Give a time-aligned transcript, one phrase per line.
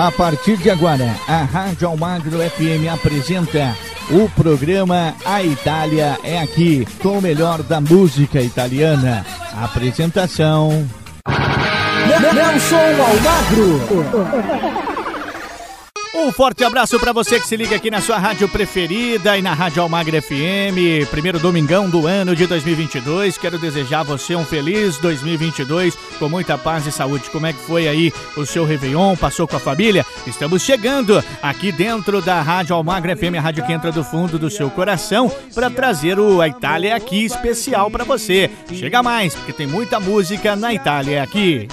[0.00, 3.76] A partir de agora, a Rádio Almagro FM apresenta
[4.10, 9.26] o programa A Itália é Aqui, com o melhor da música italiana.
[9.62, 10.88] Apresentação.
[12.32, 14.89] Nelson Almagro.
[16.30, 19.52] Um forte abraço para você que se liga aqui na sua rádio preferida e na
[19.52, 21.10] Rádio Almagra FM.
[21.10, 23.36] Primeiro domingão do ano de 2022.
[23.36, 27.28] Quero desejar a você um feliz 2022 com muita paz e saúde.
[27.30, 29.16] Como é que foi aí o seu Réveillon?
[29.16, 30.06] Passou com a família?
[30.24, 34.48] Estamos chegando aqui dentro da Rádio Almagra FM, a rádio que entra do fundo do
[34.48, 38.48] seu coração, para trazer o A Itália aqui especial para você.
[38.72, 41.66] Chega mais, porque tem muita música na Itália aqui.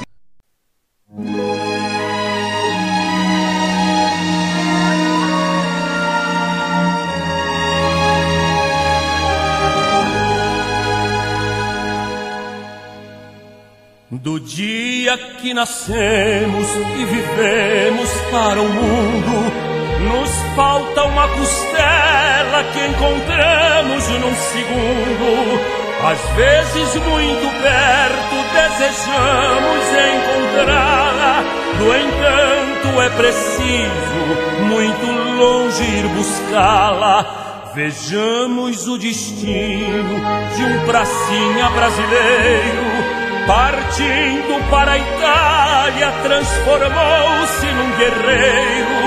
[14.09, 16.65] Do dia que nascemos
[16.97, 19.51] e vivemos para o mundo,
[19.99, 25.59] nos falta uma costela que encontramos num segundo.
[26.05, 29.83] Às vezes, muito perto, desejamos
[30.15, 31.43] encontrá-la.
[31.77, 35.05] No entanto, é preciso muito
[35.37, 37.71] longe ir buscá-la.
[37.75, 40.21] Vejamos o destino
[40.55, 43.16] de um pracinha brasileiro
[43.47, 48.97] Partindo para a Itália, transformou-se num guerreiro.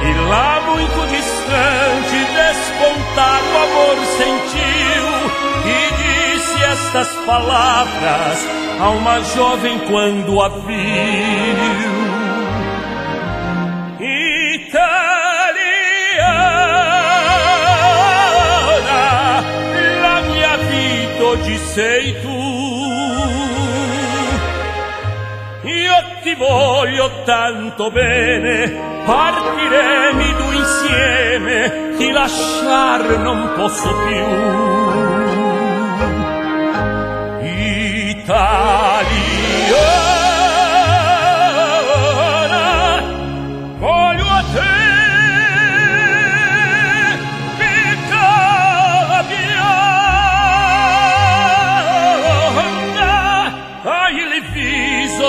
[0.00, 5.06] E lá, muito distante, despontar o amor sentiu.
[5.66, 8.38] E disse estas palavras
[8.80, 10.68] a uma jovem quando a viu.
[14.00, 14.94] Italiana,
[20.00, 22.37] la mia vita oggi sei tu.
[26.28, 30.20] Ti voglio tanto bene, partiremo
[30.52, 34.26] insieme, ti lasciar non posso più.
[38.10, 39.27] Italia.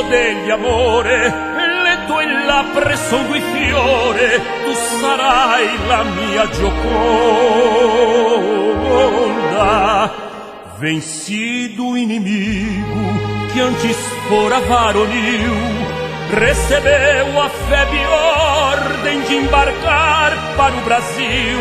[0.09, 1.18] Degli amore,
[1.84, 7.08] le tue labbra sono i fiore, tu sarai la mia gioconda.
[10.80, 13.02] Vencido o inimigo
[13.53, 15.53] que antes fora varonil,
[16.31, 21.59] recebeu a febre ordem de embarcar para o Brasil.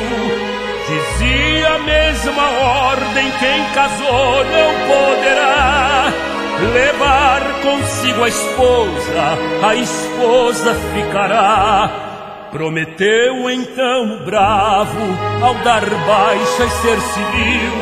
[0.89, 2.49] Dizia a mesma
[2.93, 6.28] ordem: quem casou não poderá
[6.67, 11.91] levar consigo a esposa, a esposa ficará.
[12.51, 14.99] Prometeu então o bravo,
[15.43, 17.73] ao dar baixa e ser civil,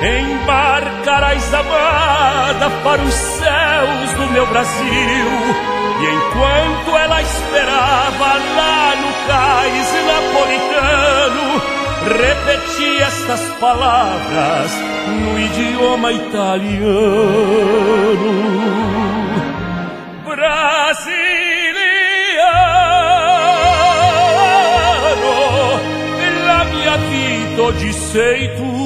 [0.00, 5.28] embarcarás amada para os céus do meu Brasil.
[6.00, 14.72] E enquanto ela esperava lá no cais napolitano, repeti estas palavras
[15.22, 17.48] no idioma italiano.
[20.24, 21.00] Brasiliano,
[26.46, 28.76] la mia vita oggi sei tu.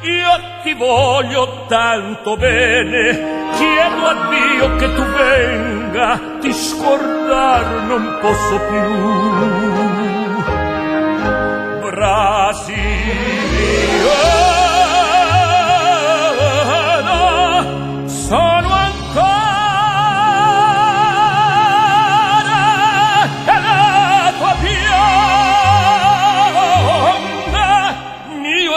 [0.00, 8.58] Io ti voglio tanto bene, chiedo a Dio che tu venga, ti scordar non posso
[8.68, 9.97] più.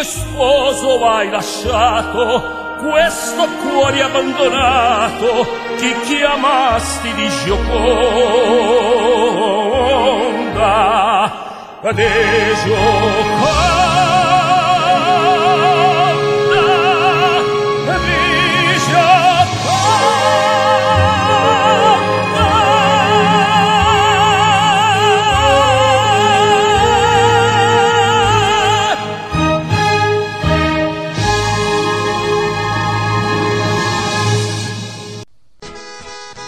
[0.04, 8.32] Sposo hai lasciato questo cuore abbandonato ti chiamasti di Gioconda
[11.84, 12.70] Adesso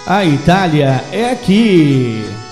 [0.06, 2.43] A Itália é aqui.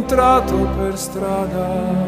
[0.00, 1.99] incontrato per strada.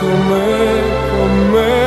[0.00, 0.80] comer,
[1.10, 1.79] comer.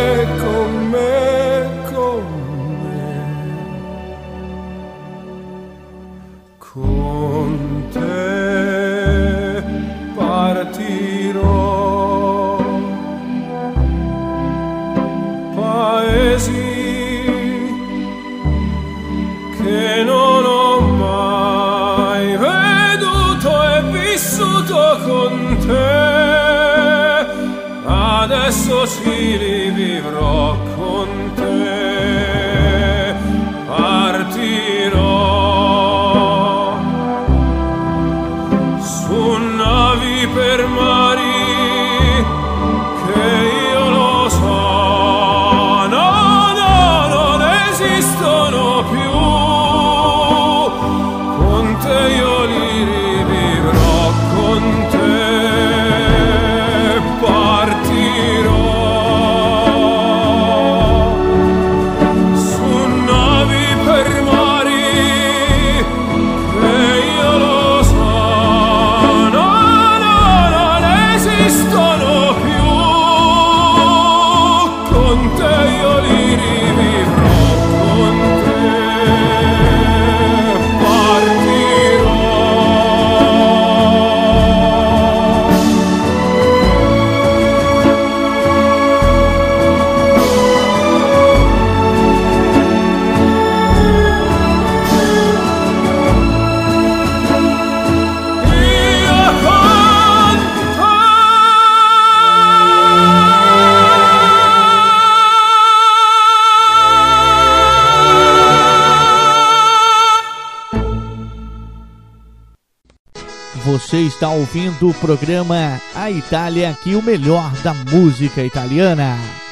[114.33, 119.42] ouvindo o programa A Itália, aqui o melhor da música italiana.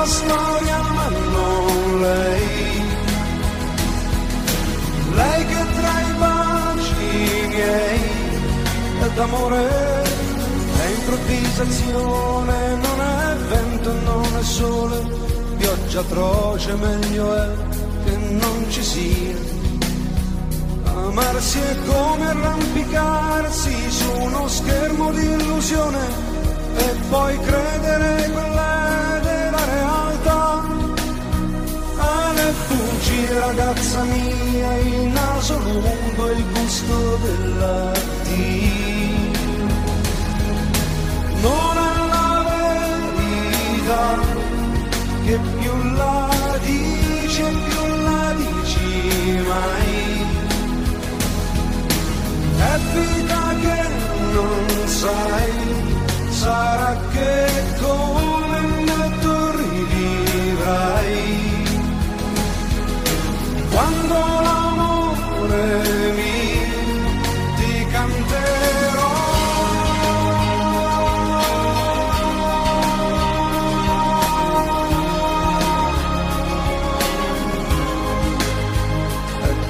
[0.00, 2.82] Un'altra storia ma non lei.
[5.14, 8.00] Lei che tra i baci miei
[9.00, 9.68] è d'amore
[10.80, 14.98] è improvvisazione non è vento non è sole
[15.58, 17.48] pioggia atroce meglio è
[18.04, 19.48] che non ci sia.
[20.84, 25.98] Amarsi è come arrampicarsi su uno schermo di illusione
[26.76, 29.19] e poi credere quella della
[32.52, 37.92] Fuggi ragazza mia, il naso lungo il gusto della
[38.24, 38.28] T.
[41.42, 42.44] Non è la
[43.14, 44.18] verità
[45.24, 46.28] che più la
[46.64, 50.26] dice più la dici mai.
[52.58, 53.78] È vita che
[54.32, 55.90] non sai
[56.30, 57.32] sarà che
[57.80, 60.99] come me tu rivivrai
[63.70, 64.14] quando
[64.46, 66.38] l'amore mi
[67.56, 67.86] ti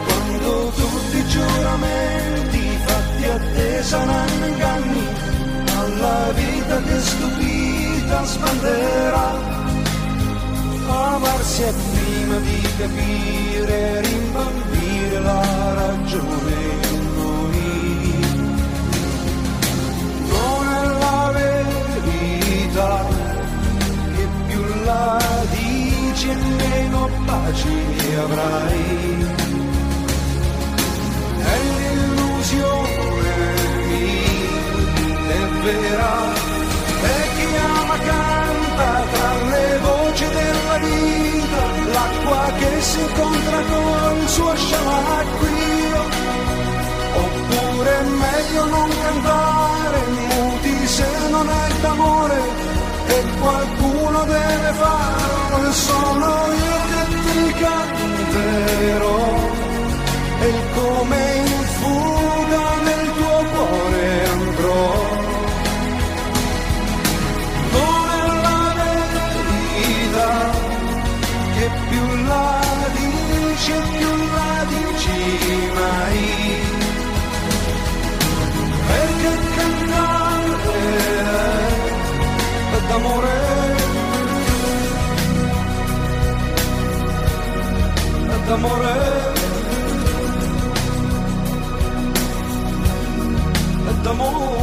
[0.06, 5.06] quando tutti i giuramenti fatti a te saranno inganni
[5.78, 9.58] alla vita che stupita sbanderà.
[10.88, 11.72] Amarsi è
[12.30, 16.54] prima di capire rimbambire la ragione
[16.92, 17.58] in noi.
[20.28, 23.06] Non è la verità
[24.14, 25.18] che più la
[25.50, 27.68] dici e meno pace
[28.20, 29.28] avrai.
[31.38, 33.34] È l'illusione
[35.16, 36.14] mia è vera
[37.02, 41.19] e chi ama canta tra le voci della vita
[42.10, 46.02] l'acqua che si incontra col suo sciamacquio.
[47.14, 52.40] Oppure è meglio non cantare muti se non è d'amore
[53.06, 56.26] e qualcuno deve farlo sono
[56.66, 59.48] io che ti canterò
[60.40, 65.19] e come in fuga nel tuo cuore andrò
[71.90, 72.50] più la
[72.98, 75.18] dici più la dici
[75.78, 76.22] mai.
[78.88, 80.52] Perché cantare
[82.88, 83.38] d'amore.
[88.46, 88.94] D'amore.
[94.02, 94.60] D'amore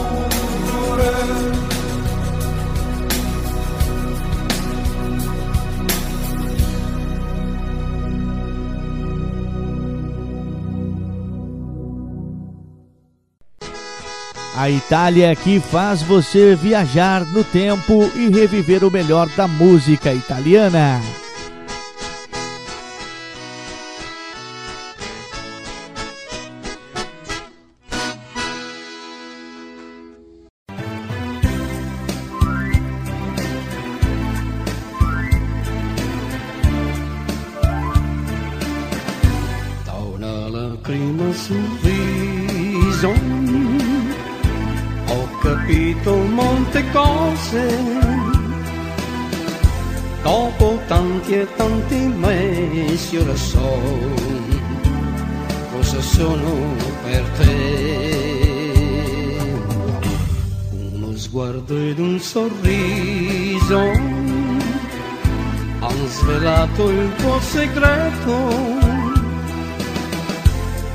[14.58, 20.12] A Itália é que faz você viajar no tempo e reviver o melhor da música
[20.12, 21.00] italiana.
[39.86, 41.26] Da una lacrima
[43.04, 43.77] ho
[45.48, 47.64] capito molte cose.
[50.24, 53.80] Dopo tanti e tanti mesi ora so
[55.72, 57.48] cosa sono per te.
[60.92, 63.80] Uno sguardo ed un sorriso
[65.80, 68.36] han svelato il tuo segreto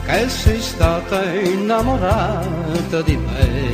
[0.05, 3.72] che sei stata innamorata di me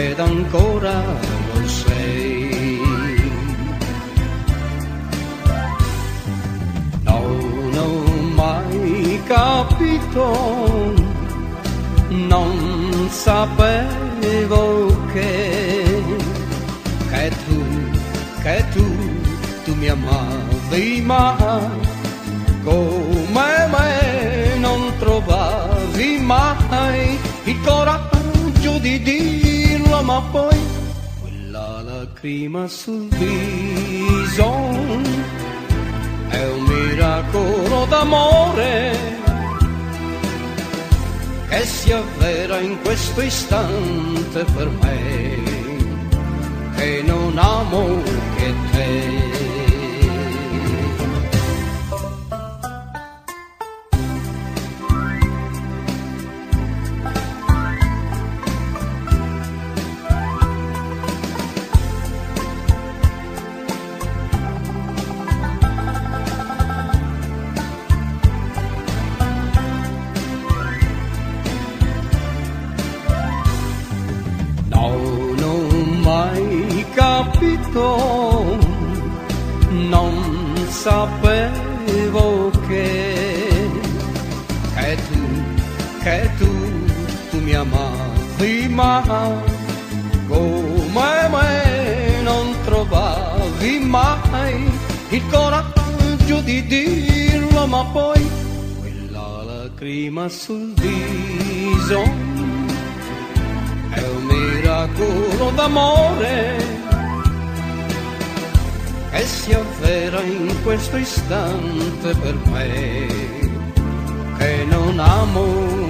[0.00, 0.94] ed ancora
[1.52, 2.80] lo sei.
[7.02, 7.92] Non ho
[8.40, 10.24] mai capito,
[12.08, 14.62] non sapevo
[15.12, 16.02] che,
[17.10, 17.58] che tu,
[18.42, 18.86] che tu,
[19.64, 21.36] tu mi amavi ma
[22.64, 28.09] come me non trovavi mai il coraggio
[30.10, 30.58] ma poi
[31.20, 34.50] quella lacrima sul viso
[36.28, 38.96] è un miracolo d'amore
[41.48, 45.38] che si avvera in questo istante per me,
[46.76, 48.02] che non amo
[48.36, 49.49] che te.
[100.20, 102.02] Lacrima sul viso.
[103.90, 106.78] È un miracolo d'amore.
[109.12, 113.06] E si avvera in questo istante per me
[114.38, 115.89] che non amo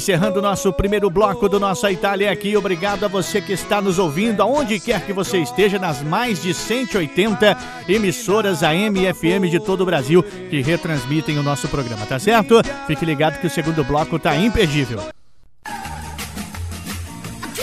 [0.00, 2.56] Encerrando nosso primeiro bloco do Nossa Itália aqui.
[2.56, 6.54] Obrigado a você que está nos ouvindo, aonde quer que você esteja, nas mais de
[6.54, 7.54] 180
[7.86, 12.62] emissoras AM e FM de todo o Brasil que retransmitem o nosso programa, tá certo?
[12.86, 15.02] Fique ligado que o segundo bloco tá imperdível.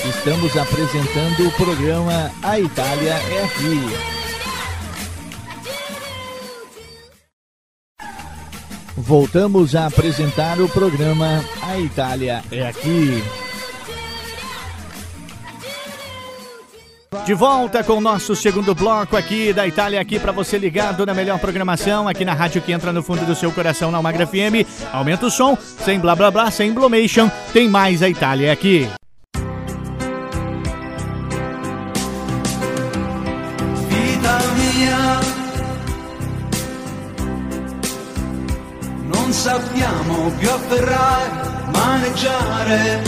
[0.07, 4.16] Estamos apresentando o programa A Itália é Aqui.
[8.97, 13.23] Voltamos a apresentar o programa A Itália é Aqui.
[17.23, 21.13] De volta com o nosso segundo bloco aqui da Itália, aqui para você ligado na
[21.13, 24.65] melhor programação, aqui na rádio que entra no fundo do seu coração, na Almagra FM.
[24.91, 28.89] Aumenta o som, sem blá blá blá, sem blomation, tem mais a Itália aqui.
[39.37, 41.29] Sappiamo più afferrare,
[41.71, 43.01] maneggiare.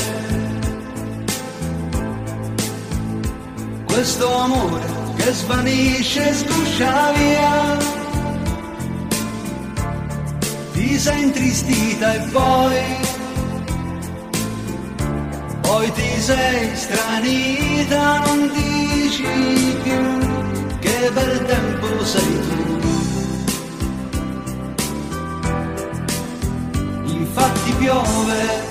[3.86, 7.78] Questo amore che svanisce e sguscia via.
[10.74, 12.78] Ti sei intristita e poi,
[15.62, 22.89] poi ti sei stranita, non dici più che bel tempo sei tu.
[27.30, 28.68] Infatti piove.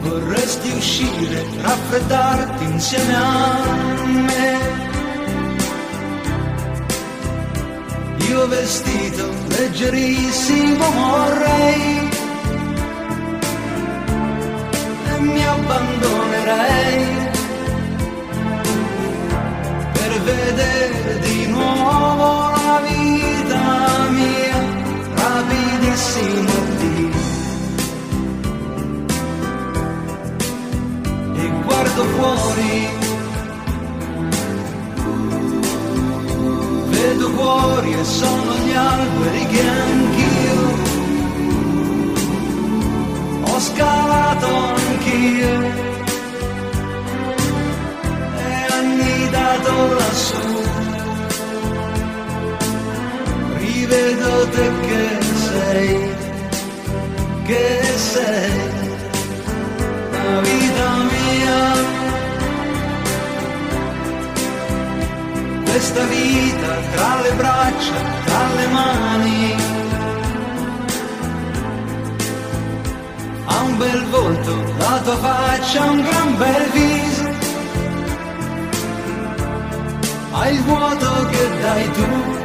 [0.00, 4.72] Vorresti uscire, raffreddarti insieme a me.
[8.28, 12.08] Io vestito leggerissimo vorrei
[15.06, 17.06] e mi abbandonerei
[19.92, 24.43] per vedere di nuovo la vita mia
[25.94, 27.12] rapidissimo di
[31.36, 32.88] e guardo fuori.
[36.88, 40.62] Vedo fuori e sono gli alberi che anch'io
[43.42, 45.82] ho scalato anch'io.
[48.36, 50.62] E annidato lassù
[53.58, 55.13] rivedo te che
[55.74, 56.14] sei,
[57.46, 58.52] che sei,
[60.12, 61.62] la vita mia.
[65.64, 69.54] Questa vita tra le braccia, tra le mani,
[73.46, 77.28] ha un bel volto, la tua faccia un gran bel viso,
[80.36, 82.43] ha il vuoto che dai tu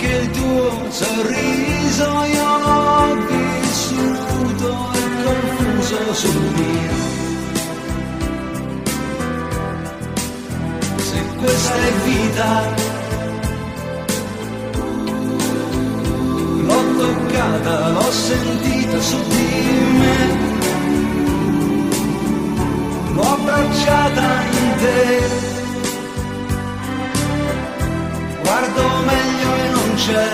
[0.00, 3.24] anche il tuo sorriso io l'ho
[6.14, 6.92] sul mio.
[10.96, 12.62] Se questa è vita,
[16.66, 19.64] l'ho toccata, l'ho sentita su di
[20.00, 20.48] me.
[23.12, 25.49] L'ho abbracciata in te.
[28.50, 30.28] Guardo meglio e non c'è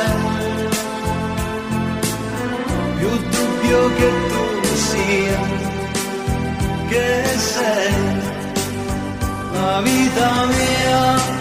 [2.96, 5.40] più dubbio che tu sia,
[6.88, 7.94] che sei
[9.52, 11.35] la vita mia.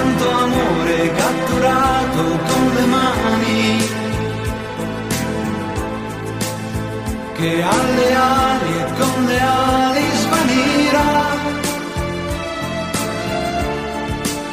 [0.00, 3.88] Quanto amore catturato con le mani.
[7.36, 11.12] Che alle ali e con le ali svanirà.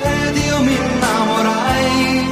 [0.02, 2.30] Ed io mi innamorai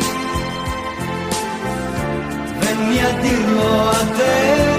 [2.59, 4.74] venni a dirlo a te,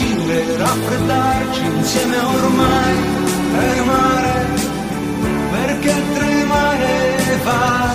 [0.00, 2.96] possiamo uscire, raffreddarci insieme ormai,
[3.56, 4.46] tremare,
[5.50, 7.92] perché tremare fa.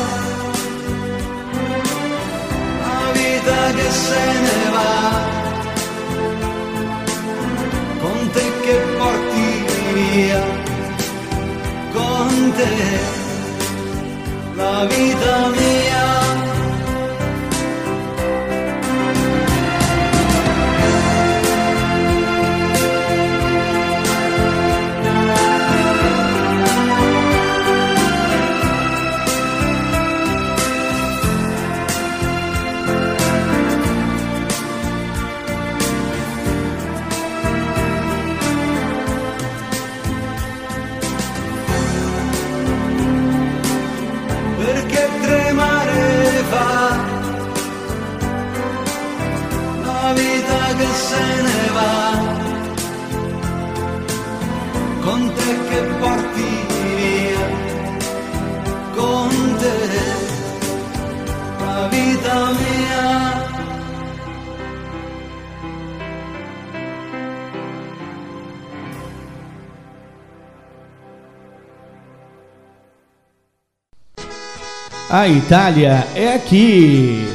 [2.82, 4.94] La vita che se ne va,
[8.02, 10.44] con te che porti via,
[11.94, 13.24] con te.
[14.56, 15.85] La vita mia.
[51.16, 51.98] Se ne va
[55.04, 57.46] con te che porti via
[58.98, 59.30] con
[59.62, 59.78] te
[61.62, 63.06] la vita mia
[75.08, 77.30] A Itália é aqui.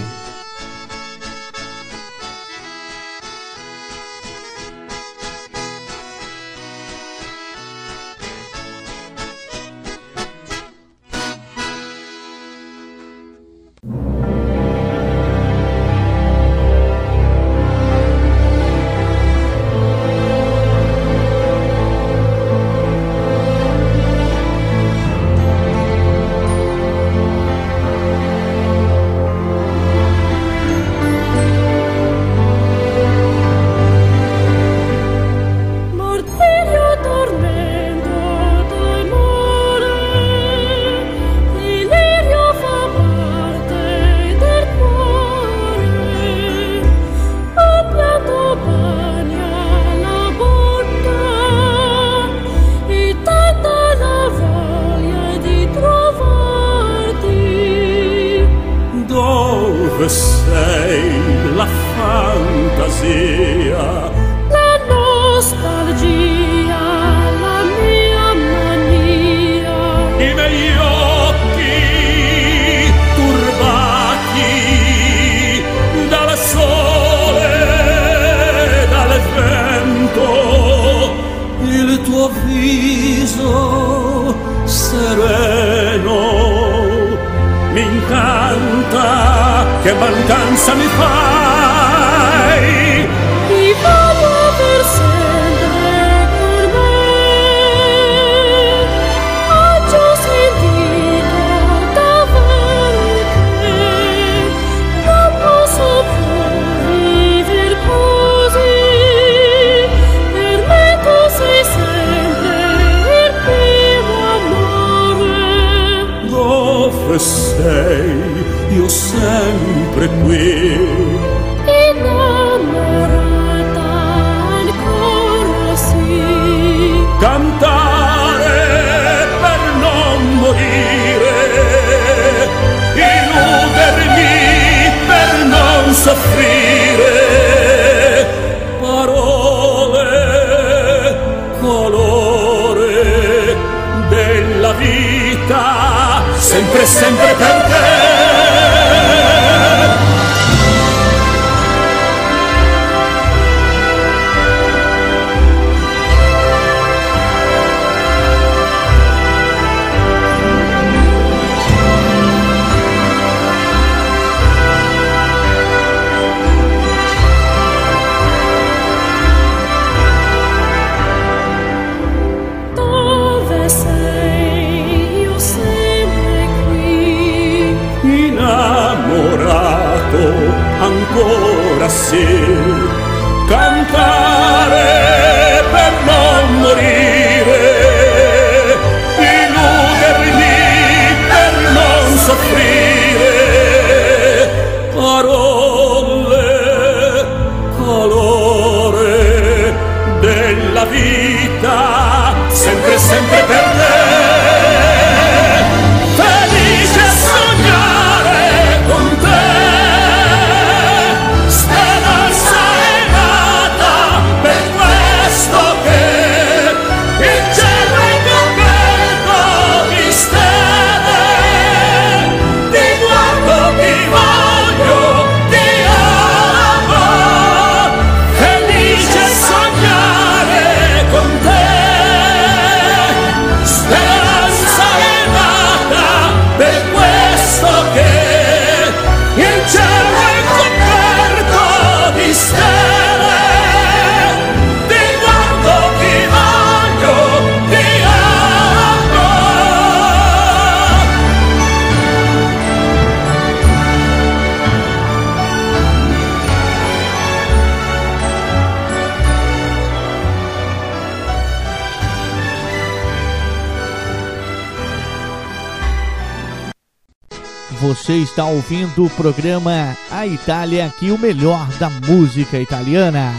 [268.51, 273.33] Ouvindo o programa A Itália aqui, o melhor da música italiana.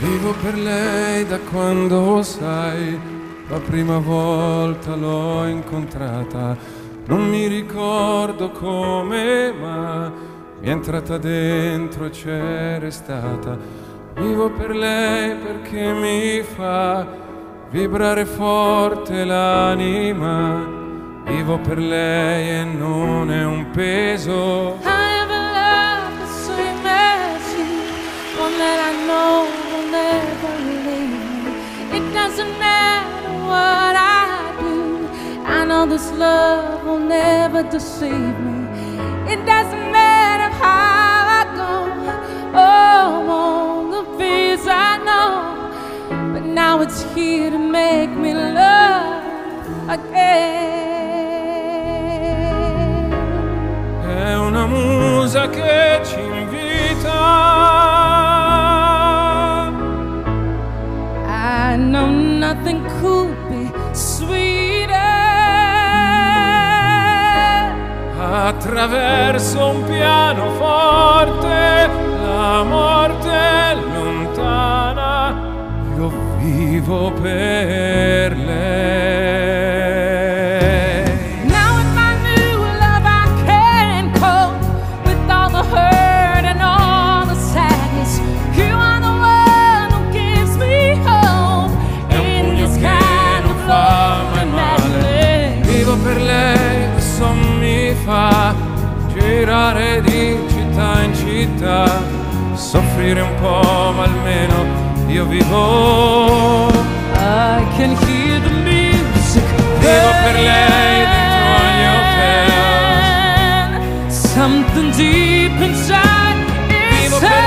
[0.00, 3.00] Vivo per lei da quando sai,
[3.56, 6.54] la prima volta l'ho incontrata.
[7.06, 10.12] Non mi ricordo come, ma
[10.60, 13.56] mi è entrata dentro e c'è restata.
[14.16, 17.06] Vivo per lei perché mi fa
[17.70, 20.74] vibrare forte l'anima.
[21.24, 24.78] Vivo per lei e non è un peso.
[24.82, 27.88] I have a love that's so imagine,
[28.38, 31.94] one that I know will never leave.
[31.94, 32.75] It doesn't matter
[33.56, 34.24] what I
[34.60, 34.76] do,
[35.56, 38.56] I know this love will never deceive me.
[39.32, 41.72] It doesn't matter how I go,
[42.68, 45.30] oh, I'm the peace I know,
[46.32, 49.24] but now it's here to make me love
[49.96, 50.44] again.
[54.02, 57.18] È una musa che ci invita.
[61.68, 63.25] I know nothing could
[68.38, 71.88] Attraverso un pianoforte,
[72.22, 75.34] la morte lontana.
[75.96, 79.75] Io vivo per lei.
[98.16, 98.54] Fa
[99.12, 102.02] girare di città in città,
[102.54, 104.64] soffrire un po', ma almeno
[105.06, 106.68] io vivo.
[107.12, 109.44] I can hear the music.
[109.80, 112.50] Vivo per lei dentro ogni hotel.
[114.08, 116.38] Something deep inside
[116.70, 117.45] is Vivo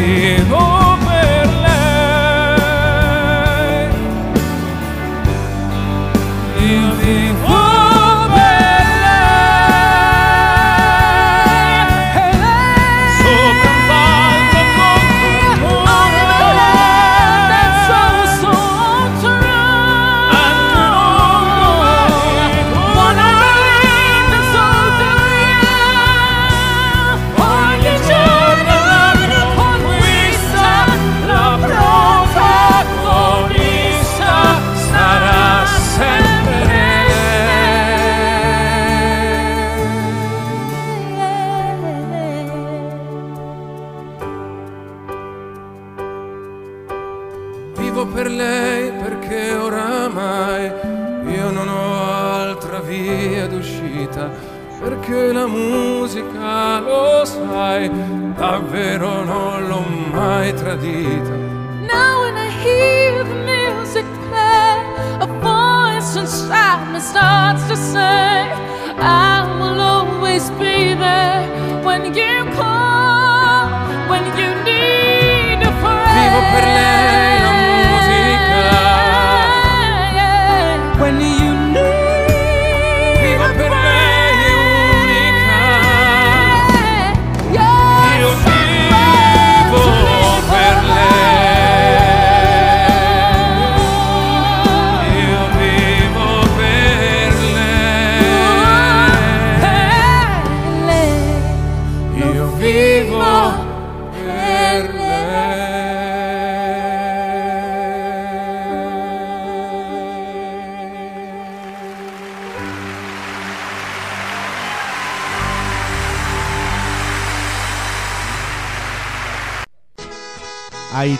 [0.00, 0.87] Oh.
[67.78, 68.27] listen.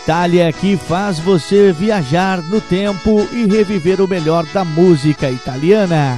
[0.08, 6.16] Itália que faz você viajar no tempo e reviver o melhor da música italiana.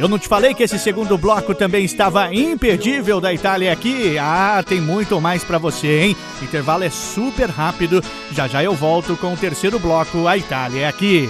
[0.00, 4.16] Eu não te falei que esse segundo bloco também estava imperdível da Itália aqui?
[4.18, 6.16] Ah, tem muito mais para você, hein?
[6.40, 8.02] Intervalo é super rápido.
[8.32, 11.28] Já já eu volto com o terceiro bloco, a Itália é aqui.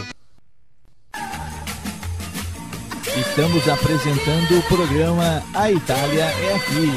[3.16, 6.92] Estamos apresentando o programa A Itália é aqui.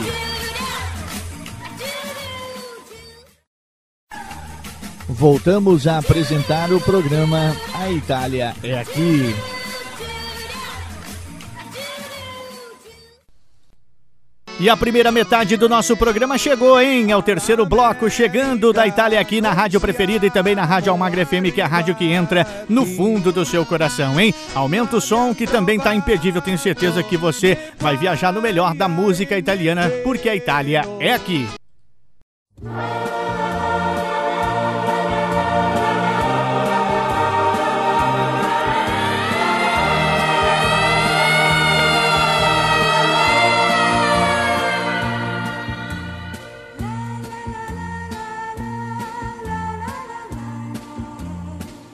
[5.10, 9.53] Voltamos a apresentar o programa A Itália é aqui.
[14.60, 17.12] E a primeira metade do nosso programa chegou, hein?
[17.12, 20.92] É o terceiro bloco chegando da Itália aqui na rádio preferida e também na Rádio
[20.92, 24.34] Almagra FM, que é a rádio que entra no fundo do seu coração, hein?
[24.54, 26.42] Aumenta o som que também tá imperdível.
[26.42, 31.14] Tenho certeza que você vai viajar no melhor da música italiana, porque a Itália é
[31.14, 31.48] aqui.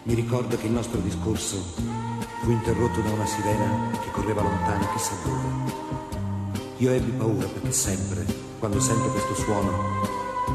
[0.10, 1.58] Mi ricordo che il nostro discorso
[2.42, 5.72] fu interrotto da una sirena che correva lontana chissà dove.
[6.78, 8.26] Io ebbi paura perché sempre,
[8.58, 9.70] quando sento questo suono,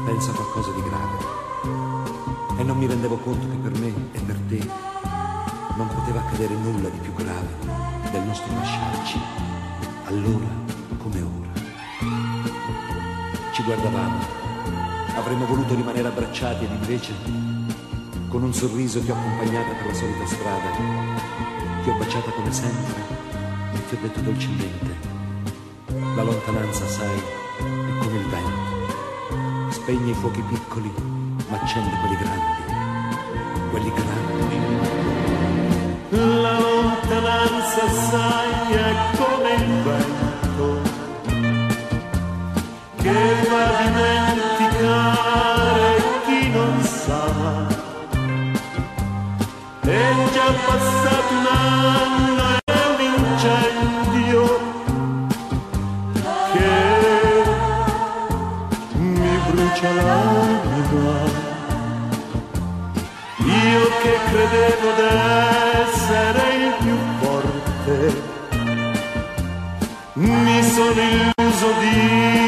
[0.03, 2.59] penso a qualcosa di grave.
[2.59, 4.59] E non mi rendevo conto che per me e per te
[5.77, 7.47] non poteva accadere nulla di più grave
[8.11, 9.17] del nostro lasciarci,
[10.03, 10.47] allora
[10.97, 11.61] come ora.
[13.53, 14.19] Ci guardavamo,
[15.15, 17.44] avremmo voluto rimanere abbracciati ed invece
[18.35, 20.69] con un sorriso ti ho accompagnata per la solita strada,
[21.81, 23.01] ti ho baciata come sempre
[23.73, 24.93] e ti ho detto dolcemente,
[26.17, 30.91] la lontananza, sai, è come il vento, spegne i fuochi piccoli,
[31.47, 32.61] ma accende quelli grandi,
[33.69, 34.57] quelli grandi.
[36.41, 40.81] La lontananza, sai, è come il vento
[42.97, 43.13] che
[43.47, 45.54] fa dimenticare
[71.65, 72.44] illuso di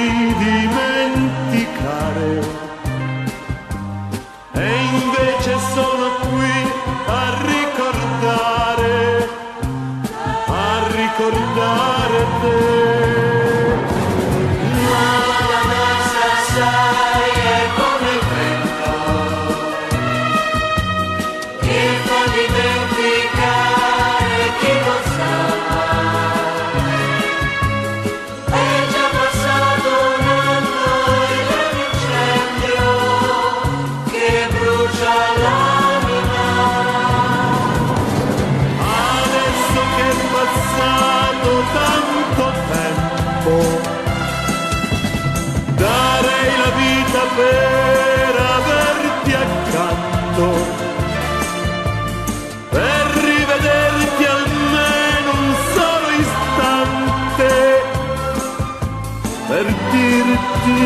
[59.57, 60.81] per dirti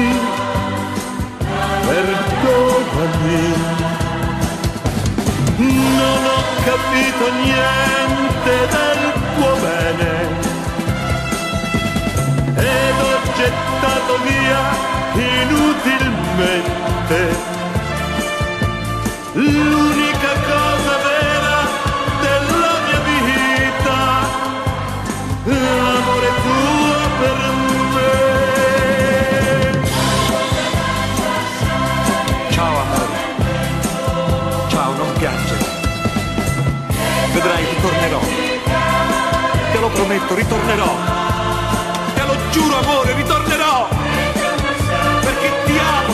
[1.88, 3.44] perdonami.
[5.58, 9.02] Non ho capito niente del
[9.36, 10.14] tuo bene
[12.56, 14.62] ed ho gettato via
[15.42, 17.20] inutilmente
[37.34, 38.20] Vedrai, ritornerò.
[39.72, 40.96] Te lo prometto, ritornerò.
[42.14, 43.88] Te lo giuro, amore, ritornerò.
[45.22, 46.14] Perché ti amo.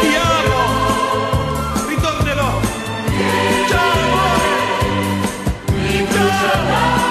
[0.00, 0.58] Ti amo.
[1.88, 2.60] Ritornerò.
[3.68, 4.48] Ciao, amore.
[6.10, 7.09] Ciao.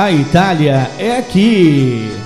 [0.00, 2.17] A Itália é aqui.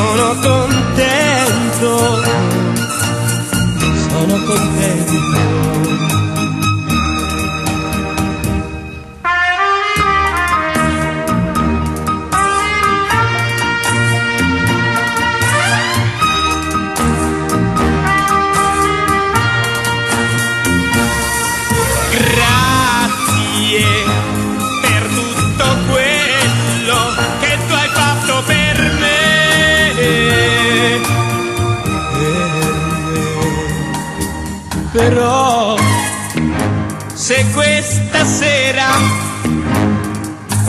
[0.00, 2.22] sono contento,
[4.08, 6.29] sono contento.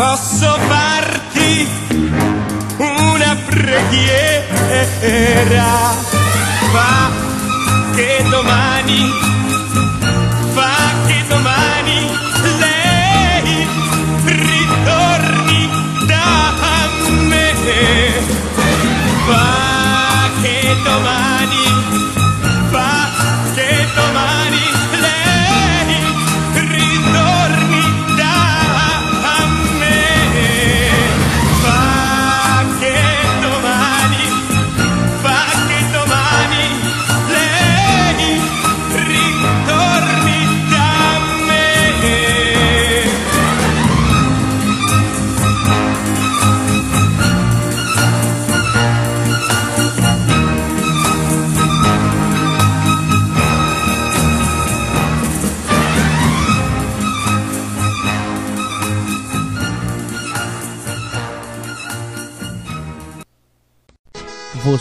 [0.02, 1.70] posso farti
[2.80, 4.82] una preghiera.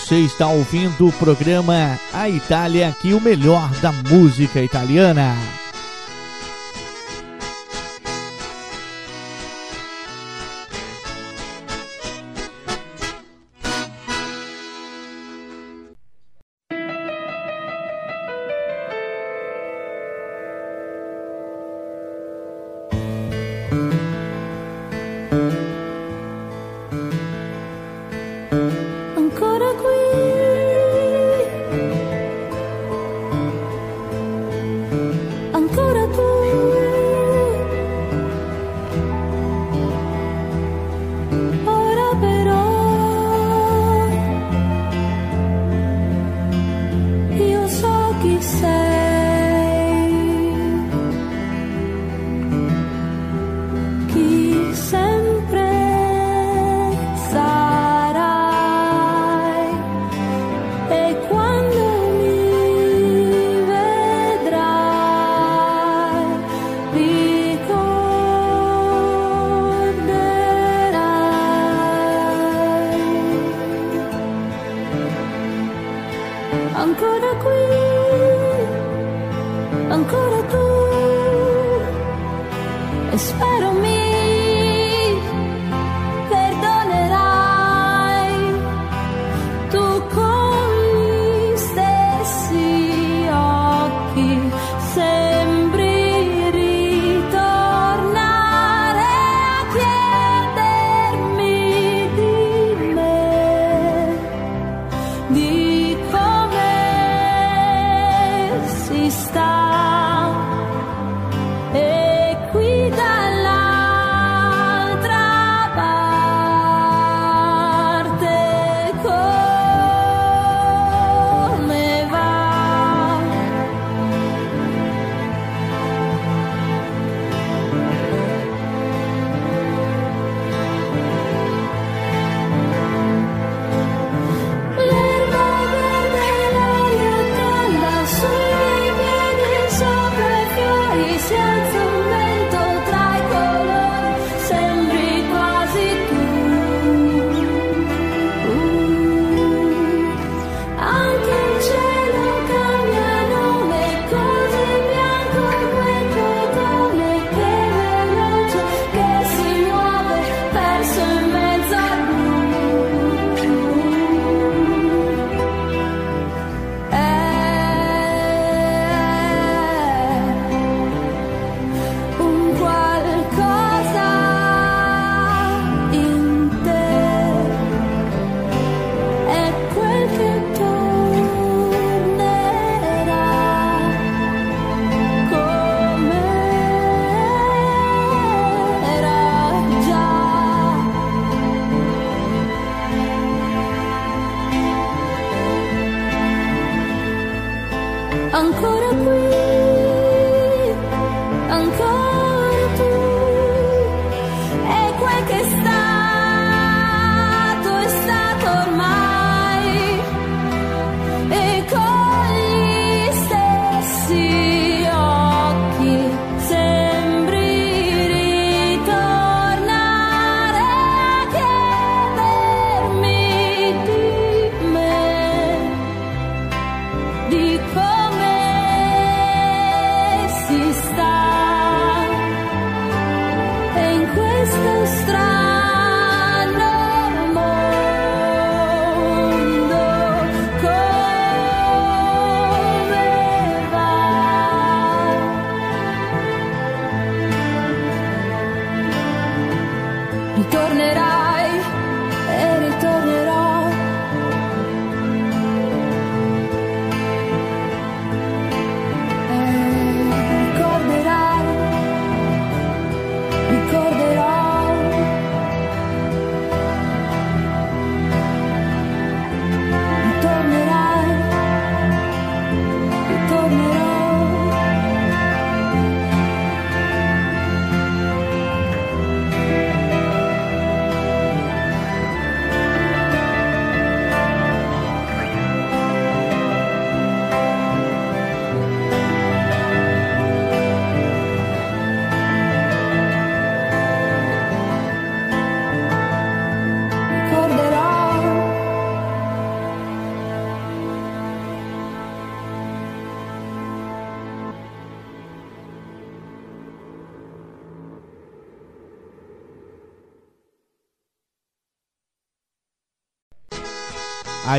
[0.00, 5.36] Você está ouvindo o programa A Itália, aqui o melhor da música italiana.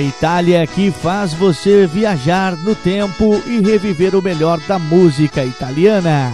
[0.01, 6.31] Itália que faz você viajar no tempo e reviver o melhor da música italiana.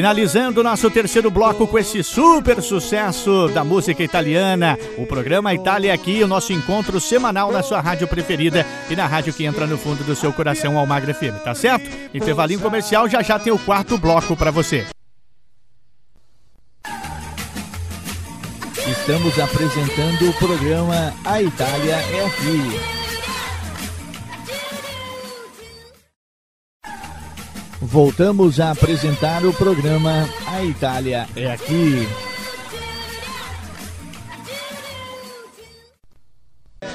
[0.00, 6.22] Finalizando nosso terceiro bloco com esse super sucesso da música italiana, o programa Itália aqui,
[6.22, 10.02] o nosso encontro semanal na sua rádio preferida e na rádio que entra no fundo
[10.02, 11.86] do seu coração, Almagra FM, tá certo?
[12.14, 14.86] Intervalinho comercial, já já tem o quarto bloco para você.
[18.86, 22.99] Estamos apresentando o programa A Itália é Aqui.
[27.90, 32.06] Voltamos a apresentar o programa A Itália é Aqui.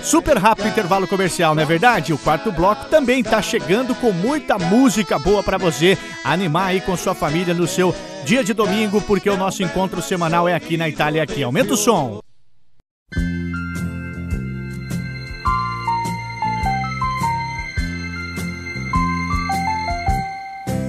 [0.01, 2.13] Super rápido intervalo comercial, não é verdade?
[2.13, 6.95] O quarto bloco também está chegando com muita música boa para você animar aí com
[6.95, 7.93] sua família no seu
[8.23, 11.43] dia de domingo, porque o nosso encontro semanal é aqui na Itália aqui.
[11.43, 12.24] Aumenta o som.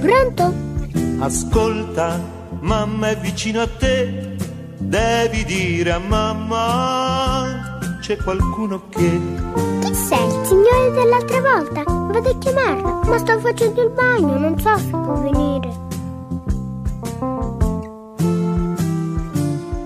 [0.07, 0.55] Pronto?
[1.19, 2.21] Ascolta,
[2.61, 4.37] mamma è vicino a te,
[4.79, 9.21] devi dire a mamma c'è qualcuno che...
[9.81, 10.25] Chi sei?
[10.27, 11.83] Il signore dell'altra volta?
[11.83, 15.71] Vado a chiamarlo, ma sto facendo il bagno, non so se può venire.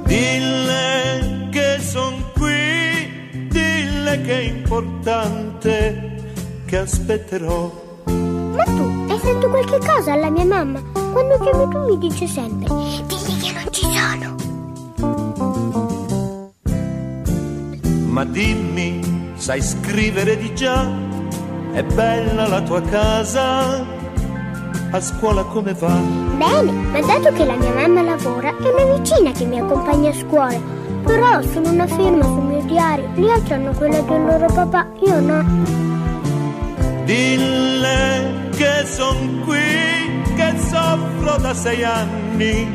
[0.05, 6.35] Dille che son qui, dille che è importante,
[6.67, 7.89] che aspetterò.
[8.61, 10.83] Ma tu hai fatto qualche cosa alla mia mamma?
[10.93, 12.69] Quando chiami tu mi dice sempre,
[13.07, 14.35] digli che non ci sono.
[18.09, 20.87] Ma dimmi, sai scrivere di già?
[21.73, 23.83] È bella la tua casa?
[24.91, 25.99] A scuola come va?
[26.37, 30.15] Bene, ma dato che la mia mamma lavora, è una vicina che mi accompagna a
[30.15, 30.61] scuola.
[31.05, 35.19] Però sono una firma sul mio diario, gli altri hanno quella del loro papà, io
[35.21, 35.45] no.
[37.05, 39.57] Dille che son qui,
[40.37, 42.69] che soffro da sei anni,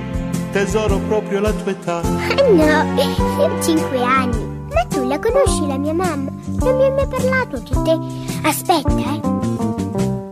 [0.51, 2.01] tesoro proprio la tua età.
[2.01, 4.53] Ah no, io ho cinque anni.
[4.73, 6.31] Ma tu la conosci la mia mamma?
[6.59, 7.99] Non mi hai mai parlato di te.
[8.47, 9.21] Aspetta, eh.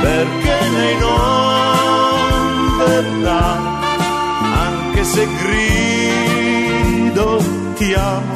[0.00, 3.44] perché lei non verrà,
[4.64, 7.28] anche se grido
[7.74, 8.35] ti amo,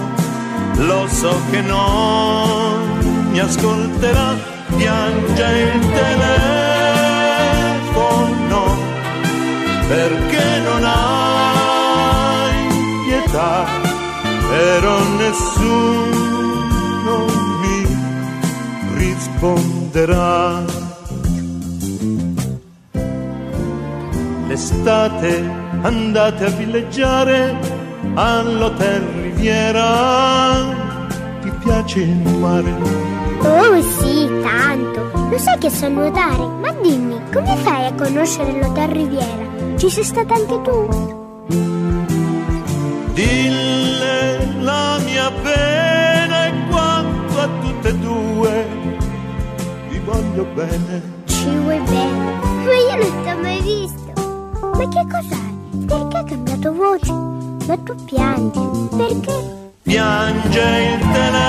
[0.81, 4.35] lo so che non mi ascolterà,
[4.77, 6.61] piange il telefono
[9.89, 12.69] perché non hai
[13.07, 13.67] pietà,
[14.49, 17.15] però nessuno
[17.61, 17.79] mi
[18.95, 20.65] risponderà.
[24.47, 25.33] L'estate
[25.83, 27.57] andate a villeggiare
[28.15, 30.67] all'hotel Riviera,
[31.41, 32.75] ti piace il mare?
[33.41, 35.11] Oh sì, tanto.
[35.31, 36.45] Lo sai che so nuotare?
[36.61, 39.79] Ma dimmi, come fai a conoscere l'Hotel Riviera?
[39.79, 41.47] Ci sei stata anche tu?
[43.15, 48.67] Dille la mia pena e quanto a tutte e due
[49.89, 51.03] vi voglio bene.
[51.25, 52.41] Ci vuoi bene?
[52.67, 54.13] Ma io non ti ho mai visto.
[54.61, 55.87] Ma che cos'hai?
[55.87, 57.40] Perché hai cambiato voce?
[57.71, 58.67] Ma tu piangi.
[58.97, 59.37] Perché?
[59.85, 61.49] Piange il telefono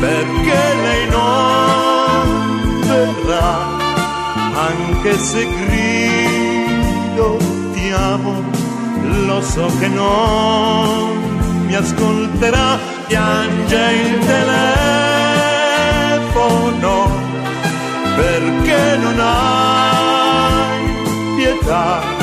[0.00, 3.58] perché lei non verrà,
[4.70, 7.28] anche se grido
[7.74, 8.42] ti amo,
[9.26, 14.66] lo so che non mi ascolterà, piange il telefono
[18.16, 20.58] perché non hai
[21.36, 22.16] pietà,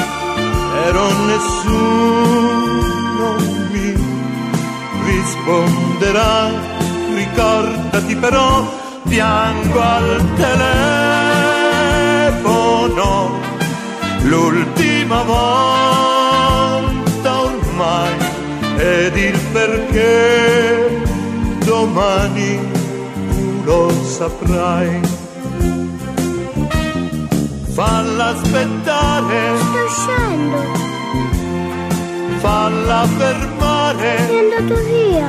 [0.86, 2.78] però nessuno
[3.72, 3.90] mi
[5.04, 6.52] risponderà,
[7.16, 8.64] ricordati però,
[9.08, 10.24] piango al
[12.36, 13.40] telefono,
[14.26, 16.52] l'ultima volta
[17.42, 18.18] ormai,
[18.78, 21.02] ed il perché
[21.66, 22.60] domani
[23.32, 25.15] tu lo saprai.
[27.76, 30.58] Falla aspettare, Sto uscendo.
[32.40, 34.16] falla fermare.
[34.16, 35.28] È andato via.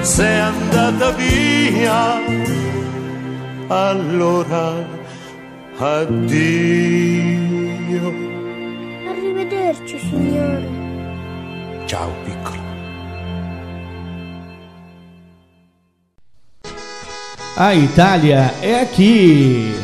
[0.00, 2.20] sei andata via,
[3.68, 4.86] allora
[5.76, 6.46] addio.
[9.10, 10.68] Arrivederci, signore.
[11.84, 12.56] Ciao piccolo.
[17.56, 19.74] A Itália é aqui.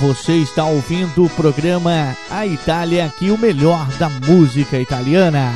[0.00, 5.52] Você está ouvindo o programa A Itália aqui, o melhor da música italiana.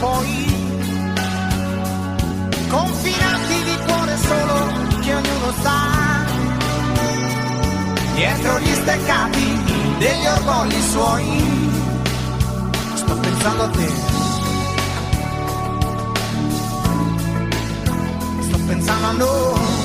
[0.00, 0.58] Poi?
[2.68, 6.00] Confinati di cuore solo che ognuno sa
[8.14, 9.58] dietro gli steccati
[9.98, 11.78] degli orgogli suoi.
[12.94, 13.88] Sto pensando a te.
[18.42, 19.79] Sto pensando a noi.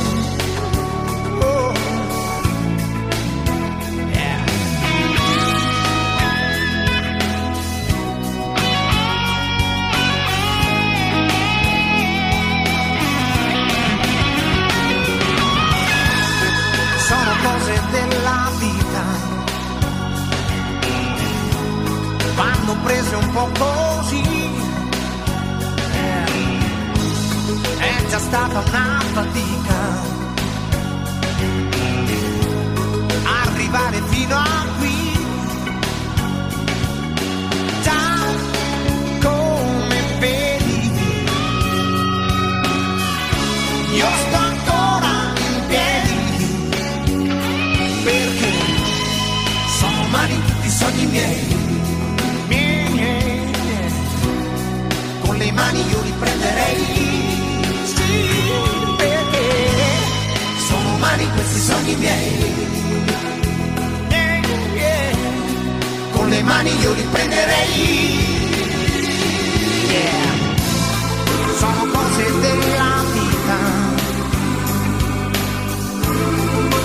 [23.35, 24.23] Po' così.
[27.79, 29.79] Eh, È già stata una fatica
[33.43, 34.94] arrivare fino a qui.
[61.35, 62.53] Questi sogni miei.
[66.11, 68.23] Con le mani io li prenderei.
[69.87, 70.33] Yeah.
[71.57, 73.93] Sono cose della vita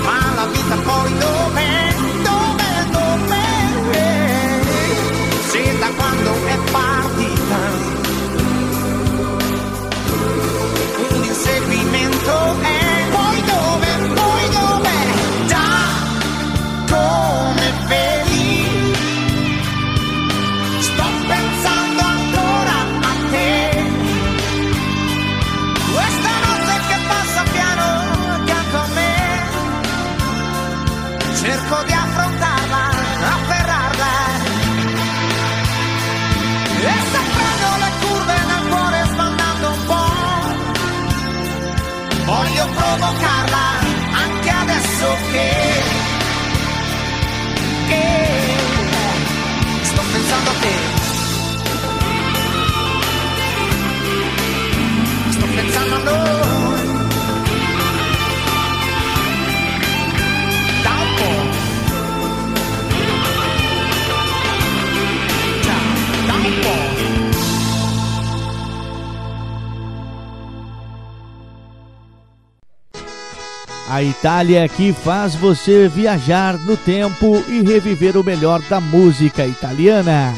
[0.03, 4.61] ma la vita poi dov'è, dov'è, dov'è?
[5.51, 7.59] Se da quando è partita
[11.09, 12.60] un inseguimento
[73.91, 80.33] A Itália que faz você viajar no tempo e reviver o melhor da música italiana.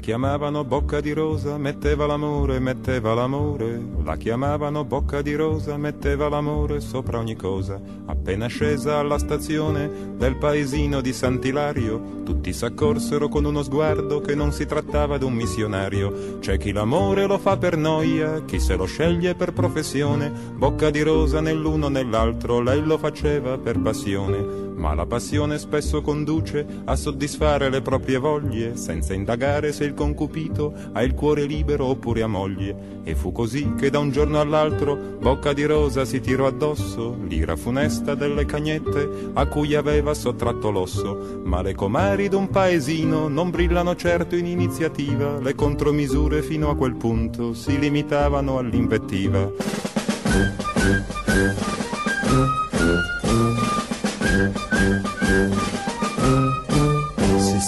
[0.00, 3.80] Chiamavano bocca di rosa, metteva l'amore, metteva l'amore.
[4.02, 7.80] La chiamavano bocca di rosa, metteva l'amore sopra ogni cosa.
[8.06, 14.52] Appena scesa alla stazione del paesino di Sant'Ilario, tutti s'accorsero con uno sguardo che non
[14.52, 16.38] si trattava d'un missionario.
[16.40, 20.32] C'è chi l'amore lo fa per noia, chi se lo sceglie per professione.
[20.54, 24.68] Bocca di rosa nell'uno nell'altro, lei lo faceva per passione.
[24.80, 30.72] Ma la passione spesso conduce a soddisfare le proprie voglie, senza indagare se il concupito
[30.92, 33.02] ha il cuore libero oppure ha moglie.
[33.04, 37.54] E fu così che da un giorno all'altro Bocca di Rosa si tirò addosso l'ira
[37.54, 41.42] funesta delle cagnette a cui aveva sottratto l'osso.
[41.44, 46.94] Ma le comari d'un paesino non brillano certo in iniziativa, le contromisure fino a quel
[46.94, 49.50] punto si limitavano all'invettiva.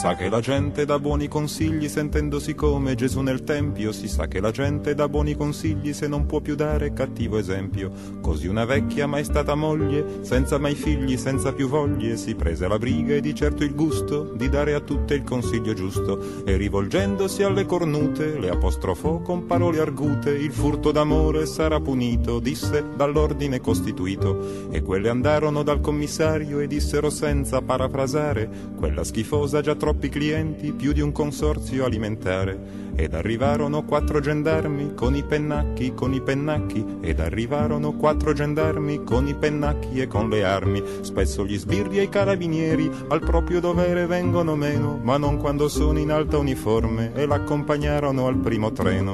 [0.03, 4.41] Sa che la gente dà buoni consigli sentendosi come Gesù nel Tempio, si sa che
[4.41, 7.93] la gente dà buoni consigli se non può più dare cattivo esempio.
[8.21, 12.81] Così una vecchia mai stata moglie, senza mai figli, senza più voglie, si prese la
[12.81, 17.45] briga e di certo il gusto di dare a tutte il consiglio giusto e rivolgendosi
[17.45, 24.69] alle cornute le apostrofò con parole argute, il furto d'amore sarà punito, disse dall'ordine costituito
[24.73, 30.93] e quelle andarono dal commissario e dissero senza parafrasare quella schifosa già troppi clienti, più
[30.93, 32.81] di un consorzio alimentare.
[32.95, 39.27] Ed arrivarono quattro gendarmi con i pennacchi, con i pennacchi, ed arrivarono quattro gendarmi con
[39.27, 40.83] i pennacchi e con le armi.
[41.03, 45.99] Spesso gli sbirri e i carabinieri al proprio dovere vengono meno, ma non quando sono
[45.99, 49.13] in alta uniforme e l'accompagnarono al primo treno.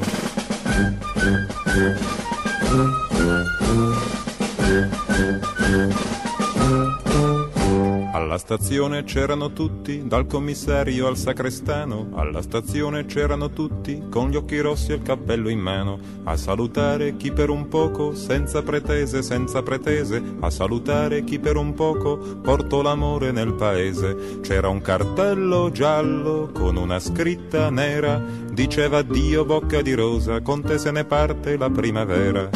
[8.19, 12.09] Alla stazione c'erano tutti, dal commissario al sacrestano.
[12.15, 17.17] Alla stazione c'erano tutti, con gli occhi rossi e il cappello in mano, a salutare
[17.17, 22.83] chi per un poco, senza pretese, senza pretese, a salutare chi per un poco portò
[22.83, 24.41] l'amore nel paese.
[24.41, 28.21] C'era un cartello giallo con una scritta nera,
[28.51, 32.51] diceva Dio bocca di rosa, con te se ne parte la primavera.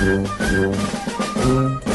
[0.00, 1.89] Thank you.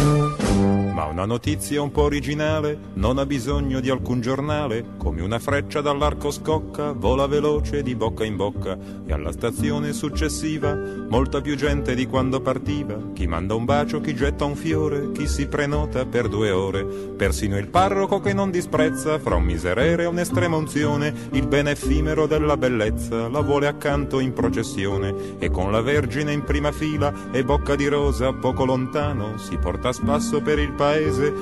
[1.06, 5.80] Ma una notizia un po' originale non ha bisogno di alcun giornale, come una freccia
[5.80, 8.76] dall'arco scocca, vola veloce di bocca in bocca
[9.06, 10.76] e alla stazione successiva
[11.08, 15.28] molta più gente di quando partiva, chi manda un bacio, chi getta un fiore, chi
[15.28, 20.08] si prenota per due ore, persino il parroco che non disprezza fra un miserere e
[20.08, 25.82] un'estrema unzione, il bene effimero della bellezza la vuole accanto in processione e con la
[25.82, 30.58] Vergine in prima fila e bocca di rosa poco lontano si porta a spasso per
[30.58, 30.95] il paese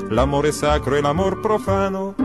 [0.09, 2.15] l'amore sacro e l'amor profano.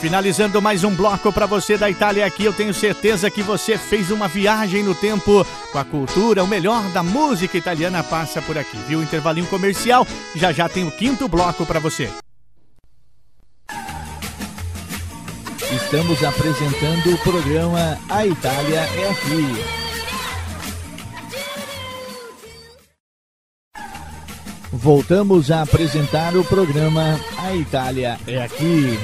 [0.00, 4.10] Finalizando mais um bloco para você da Itália aqui, eu tenho certeza que você fez
[4.10, 8.76] uma viagem no tempo com a cultura, o melhor da música italiana passa por aqui,
[8.86, 9.02] viu?
[9.02, 12.10] Intervalinho comercial, já já tem o quinto bloco para você.
[15.72, 19.85] Estamos apresentando o programa A Itália é Aqui.
[24.76, 28.98] Voltamos a apresentar o programa A Itália é Aqui.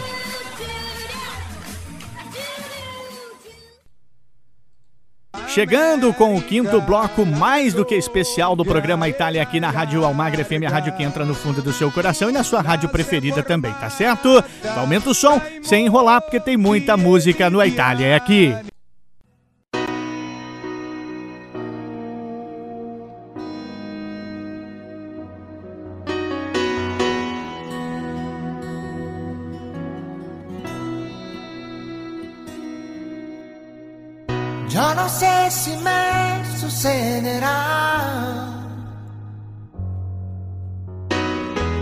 [5.49, 10.05] Chegando com o quinto bloco mais do que especial do programa Itália aqui na Rádio
[10.05, 12.90] Almagra FM, a rádio que entra no fundo do seu coração e na sua rádio
[12.90, 14.44] preferida também, tá certo?
[14.77, 18.55] Aumenta o som sem enrolar porque tem muita música no Itália é aqui.
[34.73, 37.59] Yo no sé si me sucederá.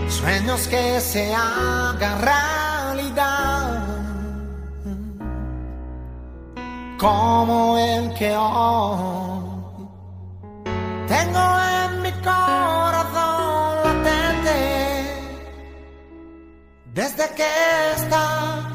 [0.09, 3.87] Sueños que se hagan realidad.
[6.99, 9.87] Como el que hoy
[11.07, 11.45] tengo
[11.79, 14.59] en mi corazón latente.
[16.93, 17.49] Desde que
[17.95, 18.70] estás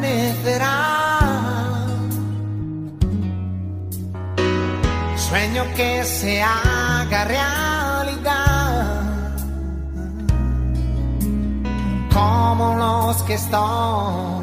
[0.00, 0.88] permanecerá.
[5.16, 9.00] Sueño que se haga realidad.
[12.12, 14.42] Como los que están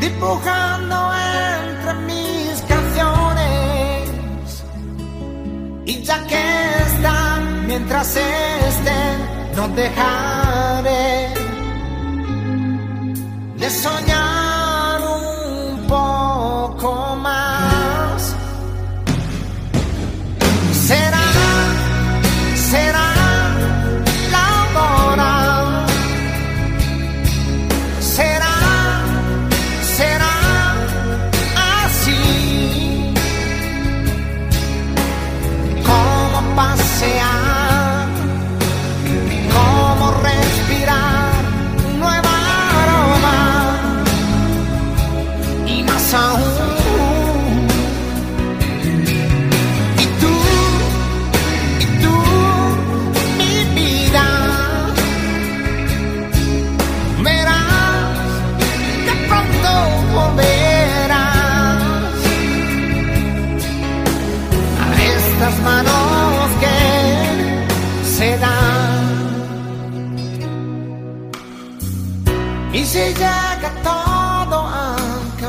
[0.00, 1.10] dibujando
[1.64, 4.64] entre mis canciones.
[5.86, 6.42] Y ya que
[6.86, 11.37] están, mientras estén, no dejaré
[13.60, 14.27] le sognare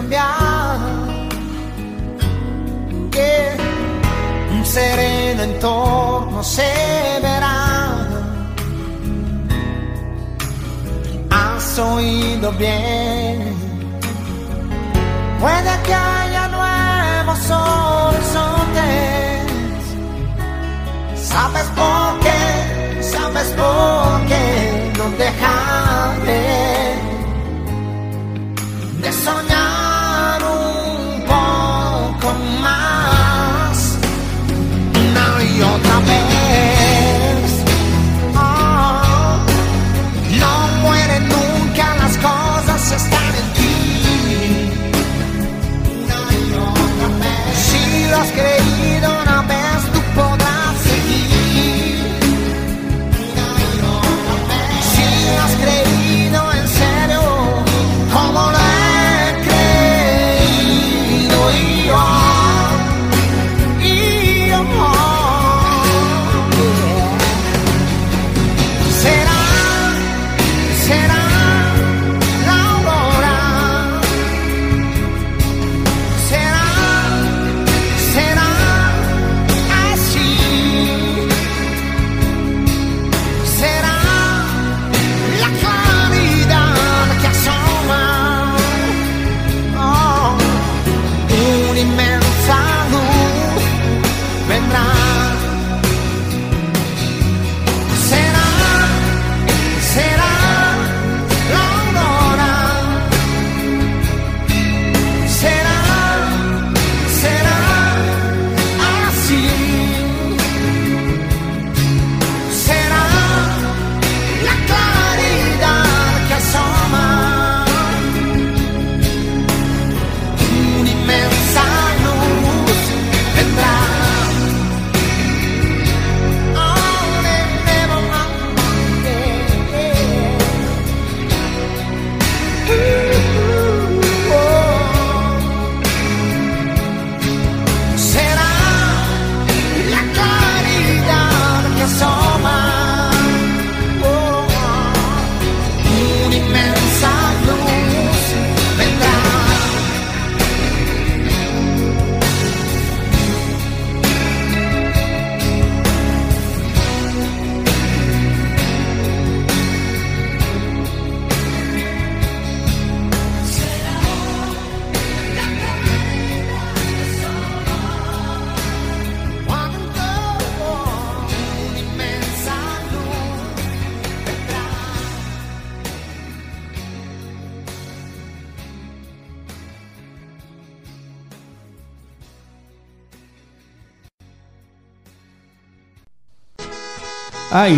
[0.10, 0.80] cambiar,
[3.12, 3.58] que
[4.52, 6.72] un sereno entorno se
[7.22, 8.08] verá.
[11.30, 13.56] Has oído bien.
[15.40, 18.90] Puede que haya nuevos horizontes.
[21.16, 23.02] ¿Sabes por qué?
[23.02, 26.99] ¿Sabes por qué no dejaré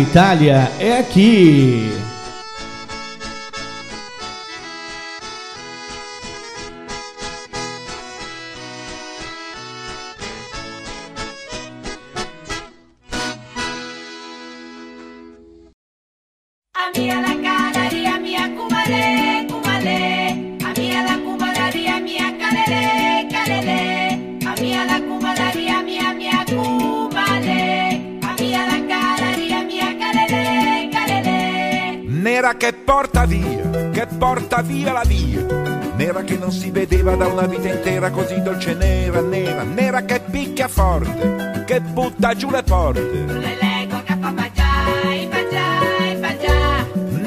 [0.00, 1.91] Itália é aqui.
[42.32, 43.00] Butta giù le porte.